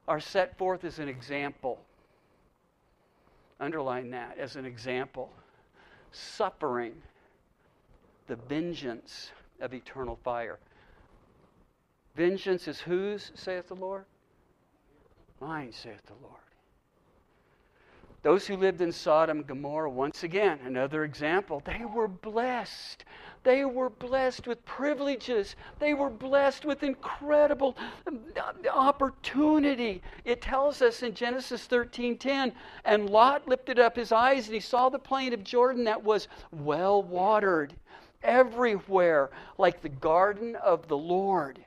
are 0.06 0.20
set 0.20 0.56
forth 0.56 0.84
as 0.84 0.98
an 0.98 1.08
example. 1.08 1.80
Underline 3.58 4.10
that 4.10 4.38
as 4.38 4.56
an 4.56 4.64
example 4.64 5.30
suffering 6.12 6.94
the 8.26 8.36
vengeance 8.36 9.30
of 9.60 9.74
eternal 9.74 10.18
fire. 10.24 10.58
Vengeance 12.16 12.68
is 12.68 12.80
whose, 12.80 13.32
saith 13.34 13.68
the 13.68 13.74
Lord? 13.74 14.04
Mine, 15.40 15.72
saith 15.72 16.04
the 16.06 16.14
Lord. 16.22 16.40
Those 18.22 18.46
who 18.46 18.56
lived 18.56 18.82
in 18.82 18.92
Sodom 18.92 19.38
and 19.38 19.46
Gomorrah, 19.46 19.88
once 19.88 20.24
again, 20.24 20.58
another 20.66 21.04
example, 21.04 21.62
they 21.64 21.86
were 21.86 22.08
blessed. 22.08 23.06
They 23.44 23.64
were 23.64 23.88
blessed 23.88 24.46
with 24.46 24.62
privileges. 24.66 25.56
They 25.78 25.94
were 25.94 26.10
blessed 26.10 26.66
with 26.66 26.82
incredible 26.82 27.78
um, 28.06 28.20
opportunity. 28.70 30.02
It 30.26 30.42
tells 30.42 30.82
us 30.82 31.02
in 31.02 31.14
Genesis 31.14 31.66
13:10, 31.66 32.52
and 32.84 33.08
Lot 33.08 33.48
lifted 33.48 33.78
up 33.78 33.96
his 33.96 34.12
eyes 34.12 34.46
and 34.46 34.54
he 34.54 34.60
saw 34.60 34.90
the 34.90 34.98
plain 34.98 35.32
of 35.32 35.42
Jordan 35.42 35.84
that 35.84 36.04
was 36.04 36.28
well 36.52 37.02
watered 37.02 37.72
everywhere, 38.22 39.30
like 39.58 39.82
the 39.82 39.88
garden 39.88 40.56
of 40.56 40.88
the 40.88 40.96
Lord 40.96 41.64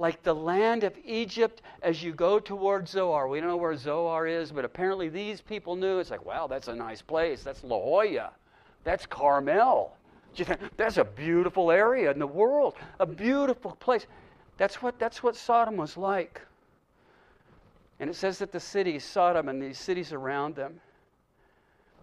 like 0.00 0.22
the 0.22 0.34
land 0.34 0.82
of 0.82 0.94
Egypt 1.04 1.60
as 1.82 2.02
you 2.02 2.12
go 2.12 2.40
towards 2.40 2.90
Zoar. 2.90 3.28
We 3.28 3.38
don't 3.38 3.50
know 3.50 3.58
where 3.58 3.76
Zoar 3.76 4.26
is, 4.26 4.50
but 4.50 4.64
apparently 4.64 5.10
these 5.10 5.42
people 5.42 5.76
knew. 5.76 5.98
It's 5.98 6.10
like, 6.10 6.24
wow, 6.24 6.46
that's 6.46 6.68
a 6.68 6.74
nice 6.74 7.02
place. 7.02 7.42
That's 7.42 7.62
La 7.62 7.76
Jolla. 7.76 8.30
That's 8.82 9.04
Carmel. 9.04 9.94
That's 10.78 10.96
a 10.96 11.04
beautiful 11.04 11.70
area 11.70 12.10
in 12.10 12.18
the 12.18 12.26
world, 12.26 12.74
a 12.98 13.04
beautiful 13.04 13.72
place. 13.72 14.06
That's 14.56 14.80
what, 14.80 14.98
that's 14.98 15.22
what 15.22 15.36
Sodom 15.36 15.76
was 15.76 15.98
like. 15.98 16.40
And 17.98 18.08
it 18.08 18.16
says 18.16 18.38
that 18.38 18.52
the 18.52 18.60
city, 18.60 18.98
Sodom, 18.98 19.50
and 19.50 19.60
these 19.60 19.78
cities 19.78 20.14
around 20.14 20.54
them 20.54 20.80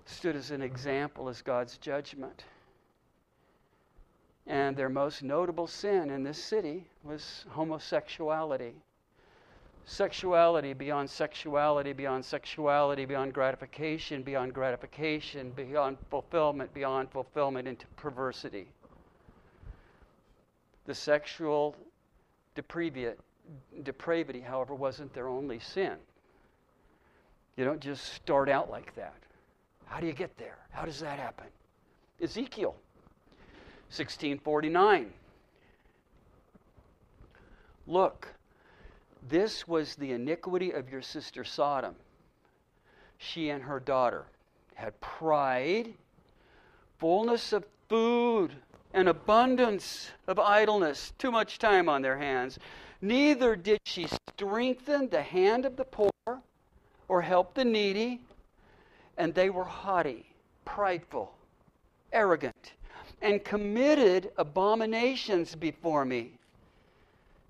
stood 0.05 0.35
as 0.35 0.51
an 0.51 0.61
example 0.61 1.29
as 1.29 1.41
God's 1.41 1.79
judgment. 1.79 2.43
And 4.47 4.75
their 4.75 4.89
most 4.89 5.23
notable 5.23 5.67
sin 5.67 6.09
in 6.09 6.23
this 6.23 6.41
city 6.41 6.87
was 7.03 7.45
homosexuality 7.49 8.73
sexuality 9.87 10.73
beyond 10.73 11.09
sexuality, 11.09 11.93
beyond 11.93 12.23
sexuality, 12.23 13.05
beyond 13.05 13.33
gratification, 13.33 14.21
beyond 14.21 14.53
gratification, 14.53 15.49
beyond 15.51 15.97
fulfillment, 16.09 16.71
beyond 16.73 17.09
fulfillment 17.09 17.67
into 17.67 17.87
perversity. 17.95 18.67
The 20.85 20.93
sexual 20.93 21.75
depravity, 22.53 24.41
however, 24.41 24.75
wasn't 24.75 25.13
their 25.13 25.29
only 25.29 25.59
sin. 25.59 25.95
You 27.55 27.63
don't 27.63 27.79
just 27.79 28.13
start 28.13 28.49
out 28.49 28.69
like 28.69 28.93
that. 28.95 29.15
How 29.85 30.01
do 30.01 30.05
you 30.05 30.13
get 30.13 30.37
there? 30.37 30.57
How 30.69 30.83
does 30.83 30.99
that 30.99 31.17
happen? 31.17 31.47
Ezekiel 32.21 32.75
1649. 33.89 35.13
Look, 37.87 38.27
this 39.27 39.67
was 39.67 39.95
the 39.95 40.11
iniquity 40.11 40.71
of 40.71 40.89
your 40.89 41.01
sister 41.01 41.43
Sodom. 41.43 41.95
She 43.17 43.49
and 43.49 43.63
her 43.63 43.79
daughter 43.79 44.25
had 44.75 44.99
pride, 44.99 45.93
fullness 46.99 47.53
of 47.53 47.65
food, 47.89 48.51
and 48.93 49.07
abundance 49.07 50.11
of 50.27 50.39
idleness, 50.39 51.13
too 51.17 51.31
much 51.31 51.59
time 51.59 51.89
on 51.89 52.01
their 52.01 52.17
hands. 52.17 52.59
Neither 53.01 53.55
did 53.55 53.79
she 53.85 54.07
strengthen 54.33 55.09
the 55.09 55.21
hand 55.21 55.65
of 55.65 55.75
the 55.75 55.85
poor 55.85 56.11
or 57.07 57.21
help 57.21 57.53
the 57.53 57.65
needy, 57.65 58.21
and 59.17 59.33
they 59.33 59.49
were 59.49 59.63
haughty, 59.63 60.25
prideful, 60.65 61.33
arrogant, 62.11 62.73
and 63.21 63.43
committed 63.43 64.31
abominations 64.37 65.55
before 65.55 66.05
me. 66.05 66.33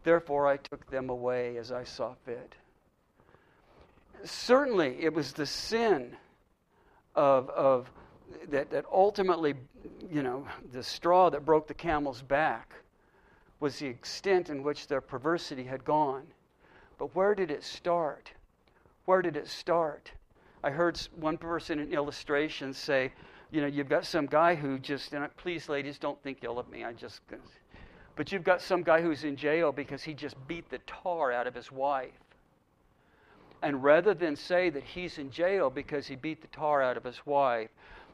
Therefore, 0.03 0.47
I 0.47 0.57
took 0.57 0.89
them 0.89 1.09
away 1.09 1.57
as 1.57 1.72
I 1.72 1.84
saw 1.84 2.13
fit. 2.26 2.53
Certainly, 4.24 4.97
it 5.01 5.13
was 5.13 5.34
the 5.34 5.45
sin 5.45 6.15
of, 7.15 7.49
of 7.49 7.91
that, 8.49 8.70
that 8.72 8.86
ultimately, 8.91 9.55
you 10.09 10.24
know, 10.24 10.47
the 10.72 10.84
straw 10.84 11.30
that 11.30 11.45
broke 11.45 11.68
the 11.68 11.74
camel's 11.74 12.22
back 12.22 12.74
was 13.59 13.80
the 13.80 13.88
extent 13.88 14.49
in 14.49 14.63
which 14.63 14.88
their 14.88 15.01
perversity 15.01 15.63
had 15.63 15.84
gone. 15.84 16.24
But 16.97 17.15
where 17.15 17.36
did 17.36 17.51
it 17.51 17.63
start? 17.63 18.32
Where 19.05 19.22
did 19.22 19.36
it 19.36 19.47
start? 19.47 20.11
I 20.63 20.70
heard 20.70 20.97
one 21.15 21.38
person 21.38 21.80
in 21.80 21.93
illustration 21.93 22.74
say, 22.74 23.11
you 23.52 23.62
know, 23.62 23.68
you've 23.68 23.89
got 23.89 24.06
some 24.06 24.26
guy 24.26 24.56
who 24.56 24.78
just, 24.80 25.14
and 25.14 25.28
please, 25.38 25.70
ladies, 25.70 25.98
don't 25.98 26.22
think 26.22 26.39
ill 26.43 26.60
of 26.60 26.70
me. 26.70 26.84
I 26.84 26.93
just, 26.93 27.22
but 28.16 28.32
you've 28.32 28.43
got 28.43 28.62
some 28.62 28.84
guy 28.84 29.02
who's 29.02 29.24
in 29.24 29.36
jail 29.36 29.72
because 29.72 30.04
he 30.04 30.14
just 30.14 30.36
beat 30.48 30.70
the 30.70 30.80
tar 30.80 31.32
out 31.32 31.48
of 31.48 31.56
his 31.56 31.72
wife. 31.72 32.12
And 33.62 33.84
rather 33.84 34.14
than 34.14 34.36
say 34.36 34.70
that 34.70 34.84
he's 34.84 35.18
in 35.18 35.32
jail 35.32 35.70
because 35.70 36.08
he 36.08 36.16
beat 36.16 36.41
the 36.41 36.48
tar 36.48 36.82
out 36.82 36.98
of 36.98 37.04
his 37.04 37.26
wife, 37.26 37.70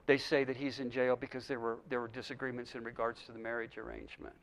they 0.06 0.18
say 0.18 0.44
that 0.44 0.56
he's 0.56 0.80
in 0.80 0.92
jail 0.92 1.16
because 1.16 1.48
there 1.48 1.60
were, 1.60 1.78
there 1.90 2.00
were 2.00 2.08
disagreements 2.10 2.76
in 2.76 2.84
regards 2.84 3.22
to 3.26 3.32
the 3.32 3.40
marriage 3.40 3.78
arrangement. 3.78 4.36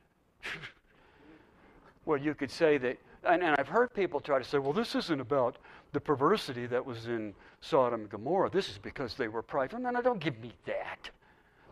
well, 2.05 2.17
you 2.17 2.33
could 2.33 2.51
say 2.51 2.77
that, 2.79 2.97
and, 3.23 3.43
and 3.43 3.55
I've 3.57 3.67
heard 3.67 3.93
people 3.93 4.19
try 4.19 4.39
to 4.39 4.43
say, 4.43 4.57
well, 4.57 4.73
this 4.73 4.95
isn't 4.95 5.21
about 5.21 5.57
the 5.91 5.99
perversity 5.99 6.65
that 6.67 6.85
was 6.85 7.07
in 7.07 7.33
Sodom 7.59 8.01
and 8.01 8.09
Gomorrah. 8.09 8.49
This 8.49 8.69
is 8.69 8.77
because 8.77 9.15
they 9.15 9.27
were 9.27 9.41
prideful. 9.41 9.79
No, 9.79 9.89
no, 9.89 10.01
don't 10.01 10.19
give 10.19 10.39
me 10.39 10.53
that. 10.65 11.09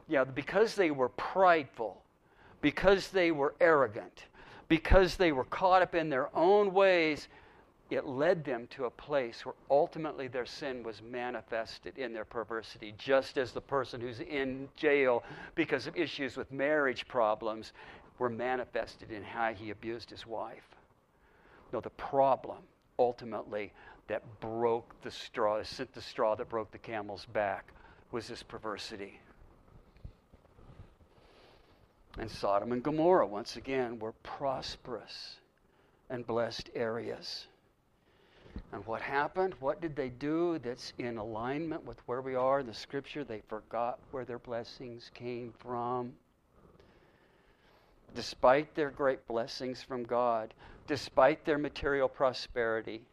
Yeah, 0.08 0.24
because 0.24 0.76
they 0.76 0.92
were 0.92 1.10
prideful 1.10 2.04
because 2.62 3.10
they 3.10 3.32
were 3.32 3.56
arrogant, 3.60 4.26
because 4.68 5.16
they 5.16 5.32
were 5.32 5.46
caught 5.46 5.82
up 5.82 5.96
in 5.96 6.10
their 6.10 6.36
own 6.36 6.74
ways, 6.74 7.28
it 7.90 8.06
led 8.06 8.44
them 8.44 8.68
to 8.68 8.86
a 8.86 8.90
place 8.90 9.46
where 9.46 9.56
ultimately 9.70 10.28
their 10.28 10.46
sin 10.46 10.84
was 10.84 11.02
manifested 11.02 11.98
in 11.98 12.14
their 12.14 12.26
perversity, 12.26 12.94
just 12.98 13.38
as 13.38 13.52
the 13.52 13.62
person 13.62 14.00
who's 14.00 14.20
in 14.20 14.70
jail 14.76 15.24
because 15.56 15.88
of 15.88 15.96
issues 15.96 16.38
with 16.38 16.52
marriage 16.52 17.08
problems 17.08 17.74
were 18.20 18.30
manifested 18.30 19.12
in 19.12 19.24
how 19.24 19.54
he 19.54 19.72
abused 19.72 20.10
his 20.10 20.28
wife. 20.28 20.76
No, 21.72 21.80
the 21.80 21.90
problem 21.92 22.60
ultimately 22.98 23.72
that 24.08 24.24
broke 24.40 24.96
the 25.02 25.12
straw, 25.12 25.62
sent 25.64 25.94
the 25.94 26.02
straw 26.02 26.36
that 26.36 26.50
broke 26.50 26.72
the 26.72 26.78
camel's 26.78 27.26
back, 27.28 27.72
was 28.12 28.28
this 28.28 28.44
perversity. 28.44 29.20
And 32.18 32.30
Sodom 32.30 32.72
and 32.72 32.84
Gomorrah, 32.84 33.28
once 33.28 33.56
again, 33.56 34.00
were 34.00 34.14
prosperous 34.24 35.38
and 36.10 36.26
blessed 36.26 36.70
areas. 36.74 37.48
And 38.72 38.86
what 38.86 39.02
happened? 39.02 39.54
What 39.60 39.80
did 39.80 39.96
they 39.96 40.10
do 40.10 40.58
that's 40.60 40.94
in 40.98 41.18
alignment 41.18 41.86
with 41.86 41.98
where 42.08 42.22
we 42.22 42.36
are 42.36 42.60
in 42.60 42.68
the 42.68 42.74
scripture? 42.74 43.24
They 43.24 43.42
forgot 43.48 44.00
where 44.12 44.26
their 44.26 44.40
blessings 44.40 45.12
came 45.14 45.54
from. 45.60 46.14
Despite 48.16 48.74
their 48.74 48.90
great 48.90 49.28
blessings 49.28 49.84
from 49.84 50.04
God, 50.04 50.54
despite 50.90 51.46
their 51.46 51.60
material 51.60 52.10
prosperity, 52.10 53.04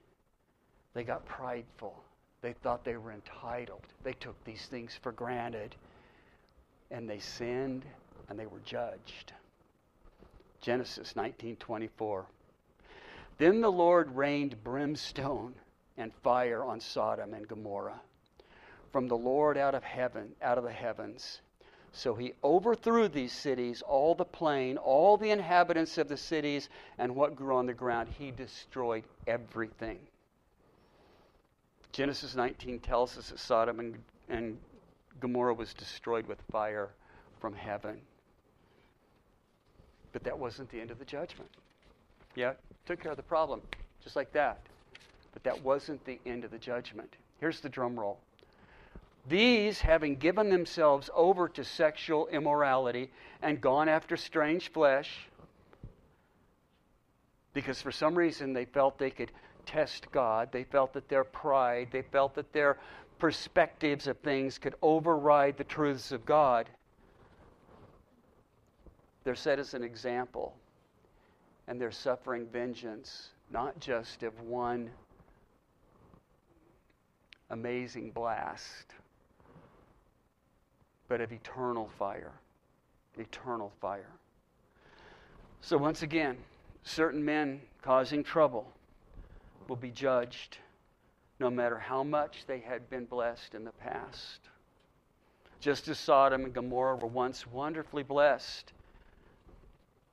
they 0.95 1.05
got 1.05 1.27
prideful. 1.27 2.03
They 2.41 2.55
thought 2.55 2.85
they 2.85 2.97
were 2.97 3.13
entitled. 3.13 3.83
They 4.03 4.15
took 4.15 4.43
these 4.45 4.65
things 4.65 4.99
for 5.03 5.13
granted. 5.13 5.77
And 6.91 7.09
they 7.09 7.19
sinned 7.19 7.85
and 8.31 8.39
they 8.39 8.47
were 8.47 8.61
judged. 8.65 9.35
Genesis 10.63 11.13
19:24. 11.13 12.25
Then 13.37 13.61
the 13.61 13.71
Lord 13.71 14.11
rained 14.17 14.65
brimstone 14.65 15.55
and 15.99 16.15
fire 16.23 16.65
on 16.65 16.81
Sodom 16.81 17.35
and 17.35 17.47
Gomorrah 17.47 18.01
from 18.91 19.07
the 19.07 19.19
Lord 19.19 19.59
out 19.59 19.75
of 19.75 19.85
heaven, 19.85 20.35
out 20.41 20.57
of 20.57 20.65
the 20.65 20.73
heavens. 20.73 21.43
So 21.97 22.15
he 22.15 22.35
overthrew 22.45 23.09
these 23.09 23.33
cities, 23.33 23.81
all 23.81 24.15
the 24.15 24.27
plain, 24.27 24.77
all 24.77 25.17
the 25.17 25.31
inhabitants 25.31 25.97
of 25.97 26.09
the 26.09 26.19
cities, 26.19 26.69
and 26.99 27.17
what 27.17 27.35
grew 27.35 27.57
on 27.57 27.65
the 27.65 27.73
ground. 27.73 28.11
He 28.19 28.31
destroyed 28.31 29.05
everything. 29.27 29.99
Genesis 31.93 32.35
19 32.35 32.81
tells 32.81 33.17
us 33.17 33.31
that 33.31 33.39
Sodom 33.39 33.81
and, 33.81 33.95
and 34.29 34.59
Gomorrah 35.21 35.55
was 35.55 35.73
destroyed 35.73 36.27
with 36.27 36.39
fire 36.53 36.91
from 37.41 37.55
heaven. 37.55 37.99
But 40.13 40.23
that 40.25 40.39
wasn't 40.39 40.69
the 40.69 40.79
end 40.79 40.91
of 40.91 40.99
the 40.99 41.07
judgment. 41.07 41.49
Yeah, 42.35 42.53
took 42.85 43.01
care 43.01 43.13
of 43.13 43.17
the 43.17 43.23
problem, 43.23 43.63
just 44.05 44.17
like 44.17 44.33
that. 44.35 44.61
But 45.33 45.45
that 45.45 45.65
wasn't 45.65 46.05
the 46.05 46.21
end 46.27 46.45
of 46.45 46.51
the 46.51 46.59
judgment. 46.59 47.17
Here's 47.41 47.61
the 47.61 47.71
drum 47.71 47.99
roll. 47.99 48.19
These, 49.29 49.81
having 49.81 50.17
given 50.17 50.51
themselves 50.51 51.11
over 51.15 51.49
to 51.49 51.65
sexual 51.65 52.29
immorality 52.29 53.11
and 53.43 53.61
gone 53.61 53.89
after 53.89 54.17
strange 54.17 54.71
flesh, 54.71 55.29
because 57.53 57.83
for 57.83 57.91
some 57.91 58.15
reason 58.15 58.53
they 58.53 58.67
felt 58.67 58.99
they 58.99 59.11
could 59.11 59.33
test 59.65 60.13
God, 60.13 60.53
they 60.53 60.63
felt 60.63 60.93
that 60.93 61.09
their 61.09 61.25
pride, 61.25 61.89
they 61.91 62.03
felt 62.03 62.35
that 62.37 62.53
their 62.53 62.79
perspectives 63.19 64.07
of 64.07 64.19
things 64.19 64.59
could 64.59 64.75
override 64.81 65.57
the 65.57 65.65
truths 65.65 66.13
of 66.13 66.25
God. 66.25 66.69
They're 69.25 69.35
set 69.35 69.59
as 69.59 69.75
an 69.75 69.83
example, 69.83 70.55
and 71.67 71.81
they're 71.81 71.91
suffering 71.91 72.47
vengeance, 72.47 73.31
not 73.51 73.81
just 73.81 74.23
of 74.23 74.41
one 74.41 74.91
amazing 77.51 78.11
blast, 78.13 78.93
but 81.09 81.21
of 81.21 81.33
eternal 81.33 81.91
fire. 81.99 82.33
Eternal 83.19 83.73
fire. 83.81 84.11
So, 85.61 85.77
once 85.77 86.03
again, 86.03 86.37
certain 86.83 87.25
men 87.25 87.61
causing 87.83 88.23
trouble 88.23 88.71
will 89.69 89.77
be 89.77 89.91
judged 89.91 90.59
no 91.39 91.51
matter 91.51 91.79
how 91.79 92.03
much 92.03 92.45
they 92.47 92.61
had 92.61 92.89
been 92.89 93.05
blessed 93.05 93.55
in 93.55 93.65
the 93.65 93.73
past. 93.73 94.41
Just 95.61 95.89
as 95.89 95.99
Sodom 95.99 96.45
and 96.45 96.55
Gomorrah 96.55 96.97
were 96.97 97.09
once 97.09 97.47
wonderfully 97.47 98.03
blessed, 98.03 98.73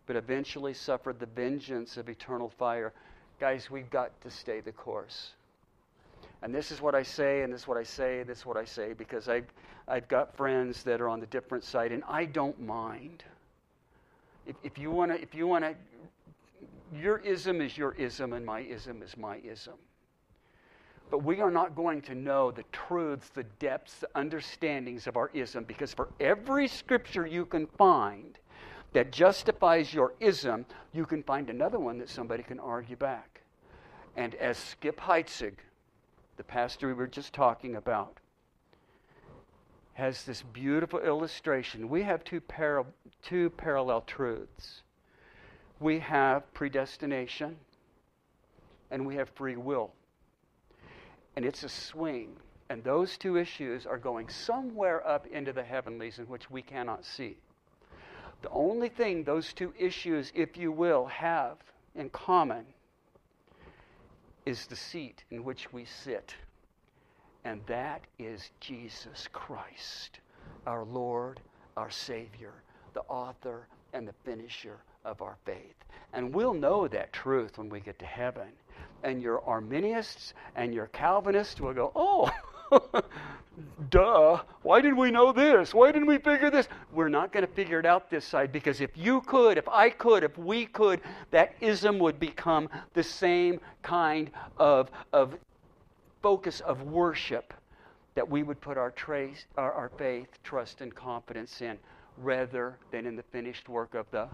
but 0.06 0.16
eventually 0.16 0.74
suffered 0.74 1.20
the 1.20 1.26
vengeance 1.26 1.98
of 1.98 2.10
eternal 2.10 2.50
fire. 2.50 2.94
Guys, 3.39 3.70
we've 3.70 3.89
got 3.89 4.20
to 4.22 4.32
stay 4.32 4.60
the 4.60 4.72
course. 4.72 5.34
And 6.44 6.54
this 6.54 6.72
is 6.72 6.82
what 6.82 6.94
I 6.94 7.04
say, 7.04 7.44
and 7.44 7.54
this 7.54 7.62
is 7.62 7.68
what 7.68 7.78
I 7.78 7.84
say, 7.84 8.20
and 8.20 8.30
this 8.30 8.39
is 8.39 8.46
what 8.46 8.58
I 8.58 8.66
say, 8.66 8.91
because 8.91 9.30
I've, 9.30 9.48
I've 9.88 10.10
got 10.10 10.36
friends 10.36 10.84
that 10.84 11.00
are 11.00 11.08
on 11.08 11.22
the 11.22 11.26
different 11.28 11.64
side, 11.64 11.94
and 11.94 12.04
I 12.06 12.26
don't 12.26 12.60
mind. 12.60 13.24
If, 14.46 14.58
if 14.62 14.78
you 14.78 14.91
want 14.91 15.14
to, 15.14 15.22
if 15.22 15.34
you 15.34 15.48
want 15.48 15.64
to, 15.64 15.74
your 16.94 17.20
ism 17.20 17.62
is 17.62 17.78
your 17.78 17.94
ism, 17.94 18.34
and 18.34 18.46
my 18.46 18.60
ism 18.60 19.02
is 19.02 19.16
my 19.16 19.38
ism. 19.38 19.76
But 21.10 21.24
we 21.24 21.39
are 21.39 21.52
not 21.52 21.76
going 21.76 22.02
to 22.04 22.16
know 22.16 22.52
the 22.52 22.66
truths, 22.74 23.30
the 23.30 23.44
depths, 23.60 24.00
the 24.00 24.10
understandings 24.14 25.08
of 25.08 25.16
our 25.16 25.32
ism, 25.34 25.64
because 25.64 25.94
for 25.94 26.10
every 26.20 26.68
scripture 26.68 27.26
you 27.26 27.46
can 27.46 27.68
find, 27.78 28.38
that 28.91 29.12
justifies 29.12 29.94
your 29.94 30.14
ism, 30.20 30.66
you 30.91 31.06
can 31.06 31.24
find 31.24 31.50
another 31.50 31.80
one 31.80 31.98
that 32.00 32.10
somebody 32.10 32.44
can 32.44 32.60
argue 32.60 32.98
back. 32.98 33.41
And 34.16 34.36
as 34.36 34.58
Skip 34.58 35.00
Heitzig, 35.00 35.54
the 36.38 36.43
pastor 36.43 36.88
we 36.88 36.93
were 36.93 37.07
just 37.07 37.34
talking 37.34 37.75
about, 37.75 38.19
has 39.93 40.23
this 40.23 40.41
beautiful 40.41 40.99
illustration, 40.99 41.88
we 41.88 42.03
have 42.03 42.23
two, 42.23 42.41
para- 42.41 42.86
two 43.21 43.49
parallel 43.51 44.01
truths. 44.01 44.81
We 45.79 45.99
have 45.99 46.51
predestination 46.53 47.57
and 48.89 49.05
we 49.05 49.15
have 49.15 49.29
free 49.29 49.55
will. 49.55 49.91
And 51.36 51.45
it's 51.45 51.63
a 51.63 51.69
swing. 51.69 52.36
And 52.69 52.84
those 52.84 53.17
two 53.17 53.38
issues 53.38 53.86
are 53.86 53.97
going 53.97 54.29
somewhere 54.29 55.05
up 55.07 55.27
into 55.27 55.53
the 55.53 55.63
heavenlies 55.63 56.17
in 56.19 56.25
which 56.25 56.49
we 56.49 56.61
cannot 56.61 57.05
see. 57.05 57.38
The 58.41 58.49
only 58.49 58.89
thing 58.89 59.23
those 59.23 59.53
two 59.53 59.73
issues, 59.77 60.31
if 60.34 60.57
you 60.57 60.71
will, 60.71 61.05
have 61.05 61.57
in 61.95 62.09
common 62.09 62.65
is 64.46 64.66
the 64.66 64.76
seat 64.76 65.24
in 65.32 65.44
which 65.44 65.72
we 65.72 65.86
sit. 65.86 66.36
And 67.46 67.62
that 67.68 68.02
is 68.20 68.52
Jesus 68.60 69.28
Christ, 69.32 70.20
our 70.66 70.84
Lord, 70.84 71.39
our 71.76 71.89
Savior, 71.89 72.54
the 72.94 73.02
author 73.02 73.68
and 73.94 74.08
the 74.08 74.14
finisher 74.24 74.78
of 75.06 75.22
our 75.22 75.38
faith. 75.46 75.76
And 76.14 76.34
we'll 76.34 76.54
know 76.54 76.88
that 76.88 77.12
truth 77.12 77.58
when 77.58 77.70
we 77.70 77.80
get 77.80 78.00
to 78.00 78.06
heaven. 78.06 78.48
And 79.04 79.22
your 79.22 79.44
Arminians 79.44 80.34
and 80.56 80.74
your 80.74 80.88
Calvinists 80.88 81.60
will 81.60 81.74
go, 81.74 81.91
oh, 81.96 82.30
Duh. 83.89 84.39
Why 84.63 84.82
didn't 84.82 84.97
we 84.97 85.11
know 85.11 85.32
this? 85.32 85.74
Why 85.74 85.91
didn't 85.91 86.07
we 86.07 86.17
figure 86.17 86.49
this? 86.49 86.67
We're 86.91 87.09
not 87.09 87.32
going 87.32 87.45
to 87.45 87.51
figure 87.51 87.80
it 87.80 87.86
out 87.86 88.09
this 88.09 88.26
side 88.26 88.51
because 88.51 88.82
if 88.82 88.91
you 88.95 89.21
could, 89.21 89.57
if 89.57 89.67
I 89.67 89.89
could, 89.89 90.24
if 90.24 90.38
we 90.38 90.65
could, 90.65 91.01
that 91.32 91.53
ism 91.61 91.99
would 91.99 92.19
become 92.19 92.69
the 92.93 93.03
same 93.03 93.59
kind 93.82 94.32
of, 94.57 94.89
of 95.11 95.36
focus 96.21 96.61
of 96.61 96.82
worship 96.84 97.53
that 98.15 98.28
we 98.28 98.43
would 98.43 98.61
put 98.61 98.78
our, 98.78 98.91
trace, 98.91 99.45
our, 99.57 99.71
our 99.74 99.89
faith, 99.89 100.30
trust, 100.43 100.82
and 100.82 100.93
confidence 100.93 101.61
in 101.61 101.78
rather 102.17 102.78
than 102.91 103.05
in 103.05 103.15
the 103.15 103.24
finished 103.24 103.67
work 103.69 103.95
of 103.95 104.05
the 104.11 104.28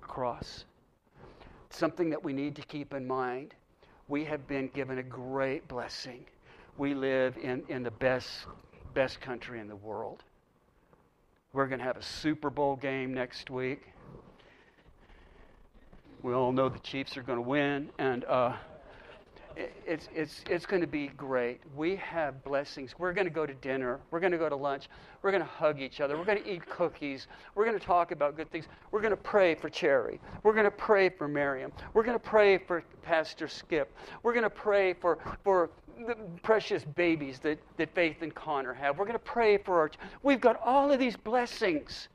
cross. 0.00 0.64
Something 1.70 2.10
that 2.10 2.22
we 2.22 2.32
need 2.32 2.54
to 2.56 2.62
keep 2.62 2.94
in 2.94 3.06
mind. 3.06 3.54
We 4.08 4.24
have 4.24 4.46
been 4.46 4.68
given 4.68 4.98
a 4.98 5.02
great 5.02 5.66
blessing 5.68 6.24
we 6.78 6.94
live 6.94 7.36
in, 7.36 7.62
in 7.68 7.82
the 7.82 7.90
best, 7.90 8.28
best 8.94 9.20
country 9.20 9.60
in 9.60 9.68
the 9.68 9.76
world. 9.76 10.22
We're 11.52 11.66
going 11.66 11.80
to 11.80 11.84
have 11.84 11.96
a 11.96 12.02
Super 12.02 12.48
Bowl 12.48 12.76
game 12.76 13.12
next 13.12 13.50
week. 13.50 13.82
We 16.22 16.32
all 16.32 16.52
know 16.52 16.68
the 16.68 16.78
Chiefs 16.78 17.16
are 17.16 17.22
going 17.22 17.38
to 17.38 17.48
win, 17.48 17.90
and 17.98 18.24
uh, 18.24 18.54
it's, 19.56 20.08
it's, 20.14 20.44
it's 20.48 20.66
going 20.66 20.80
to 20.80 20.86
be 20.86 21.08
great. 21.08 21.60
We 21.76 21.96
have 21.96 22.42
blessings. 22.44 22.94
We're 22.98 23.12
going 23.12 23.26
to 23.26 23.32
go 23.32 23.44
to 23.44 23.54
dinner. 23.54 24.00
We're 24.10 24.20
going 24.20 24.32
to 24.32 24.38
go 24.38 24.48
to 24.48 24.56
lunch. 24.56 24.88
We're 25.20 25.30
going 25.30 25.42
to 25.42 25.48
hug 25.48 25.80
each 25.80 26.00
other. 26.00 26.16
We're 26.16 26.24
going 26.24 26.42
to 26.42 26.50
eat 26.50 26.66
cookies. 26.68 27.26
We're 27.54 27.64
going 27.64 27.78
to 27.78 27.84
talk 27.84 28.12
about 28.12 28.36
good 28.36 28.50
things. 28.50 28.66
We're 28.90 29.00
going 29.00 29.12
to 29.12 29.16
pray 29.16 29.54
for 29.54 29.68
Cherry. 29.68 30.20
We're 30.42 30.54
going 30.54 30.64
to 30.64 30.70
pray 30.70 31.08
for 31.08 31.28
Miriam. 31.28 31.72
We're 31.92 32.04
going 32.04 32.18
to 32.18 32.24
pray 32.24 32.58
for 32.58 32.82
Pastor 33.02 33.48
Skip. 33.48 33.94
We're 34.22 34.32
going 34.32 34.44
to 34.44 34.50
pray 34.50 34.94
for, 34.94 35.18
for 35.44 35.70
the 36.06 36.16
precious 36.42 36.84
babies 36.84 37.38
that, 37.40 37.58
that 37.76 37.94
Faith 37.94 38.22
and 38.22 38.34
Connor 38.34 38.74
have. 38.74 38.98
We're 38.98 39.04
going 39.04 39.18
to 39.18 39.18
pray 39.18 39.58
for 39.58 39.80
our. 39.80 39.90
We've 40.22 40.40
got 40.40 40.60
all 40.64 40.90
of 40.90 40.98
these 40.98 41.16
blessings. 41.16 42.08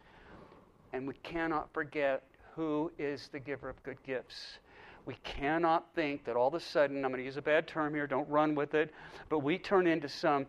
And 0.94 1.08
we 1.08 1.16
cannot 1.24 1.72
forget 1.74 2.24
who 2.56 2.92
is 2.98 3.30
the 3.32 3.40
giver 3.40 3.70
of 3.70 3.82
good 3.84 3.98
gifts. 4.04 4.60
We 5.06 5.16
cannot 5.24 5.86
think 5.96 6.26
that 6.26 6.36
all 6.36 6.48
of 6.48 6.54
a 6.54 6.60
sudden, 6.60 7.06
I'm 7.06 7.12
going 7.12 7.22
to 7.22 7.26
use 7.26 7.38
a 7.38 7.42
bad 7.42 7.68
term 7.68 7.94
here, 7.94 8.08
don't 8.08 8.28
run 8.28 8.56
with 8.56 8.74
it, 8.74 8.94
but 9.30 9.40
we 9.40 9.58
turn 9.58 9.88
into 9.88 10.10
some 10.10 10.46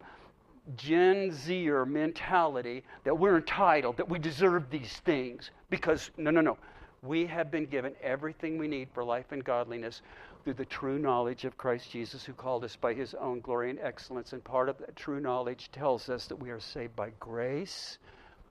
Gen 0.76 1.32
Zer 1.32 1.86
mentality 1.86 2.82
that 3.04 3.16
we're 3.16 3.36
entitled, 3.36 3.96
that 3.96 4.08
we 4.08 4.18
deserve 4.18 4.68
these 4.70 5.00
things. 5.04 5.50
Because, 5.70 6.10
no, 6.16 6.30
no, 6.30 6.40
no. 6.40 6.58
We 7.02 7.26
have 7.26 7.50
been 7.50 7.66
given 7.66 7.94
everything 8.02 8.58
we 8.58 8.66
need 8.66 8.88
for 8.92 9.04
life 9.04 9.26
and 9.30 9.44
godliness 9.44 10.02
through 10.48 10.54
the 10.54 10.64
true 10.64 10.98
knowledge 10.98 11.44
of 11.44 11.58
Christ 11.58 11.90
Jesus, 11.90 12.24
who 12.24 12.32
called 12.32 12.64
us 12.64 12.74
by 12.74 12.94
his 12.94 13.12
own 13.12 13.40
glory 13.40 13.68
and 13.68 13.78
excellence. 13.80 14.32
And 14.32 14.42
part 14.42 14.70
of 14.70 14.78
that 14.78 14.96
true 14.96 15.20
knowledge 15.20 15.70
tells 15.72 16.08
us 16.08 16.26
that 16.26 16.36
we 16.36 16.48
are 16.48 16.58
saved 16.58 16.96
by 16.96 17.10
grace 17.20 17.98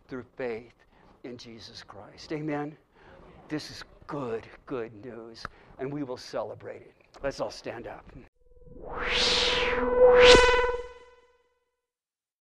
through 0.07 0.25
faith 0.35 0.75
in 1.23 1.37
Jesus 1.37 1.81
Christ. 1.81 2.31
Amen? 2.31 2.77
This 3.49 3.71
is 3.71 3.83
good, 4.05 4.45
good 4.67 4.93
news, 5.03 5.43
and 5.79 5.91
we 5.91 6.03
will 6.03 6.17
celebrate 6.17 6.83
it. 6.83 6.93
Let's 7.23 7.39
all 7.39 7.49
stand 7.49 7.87
up. 7.87 8.05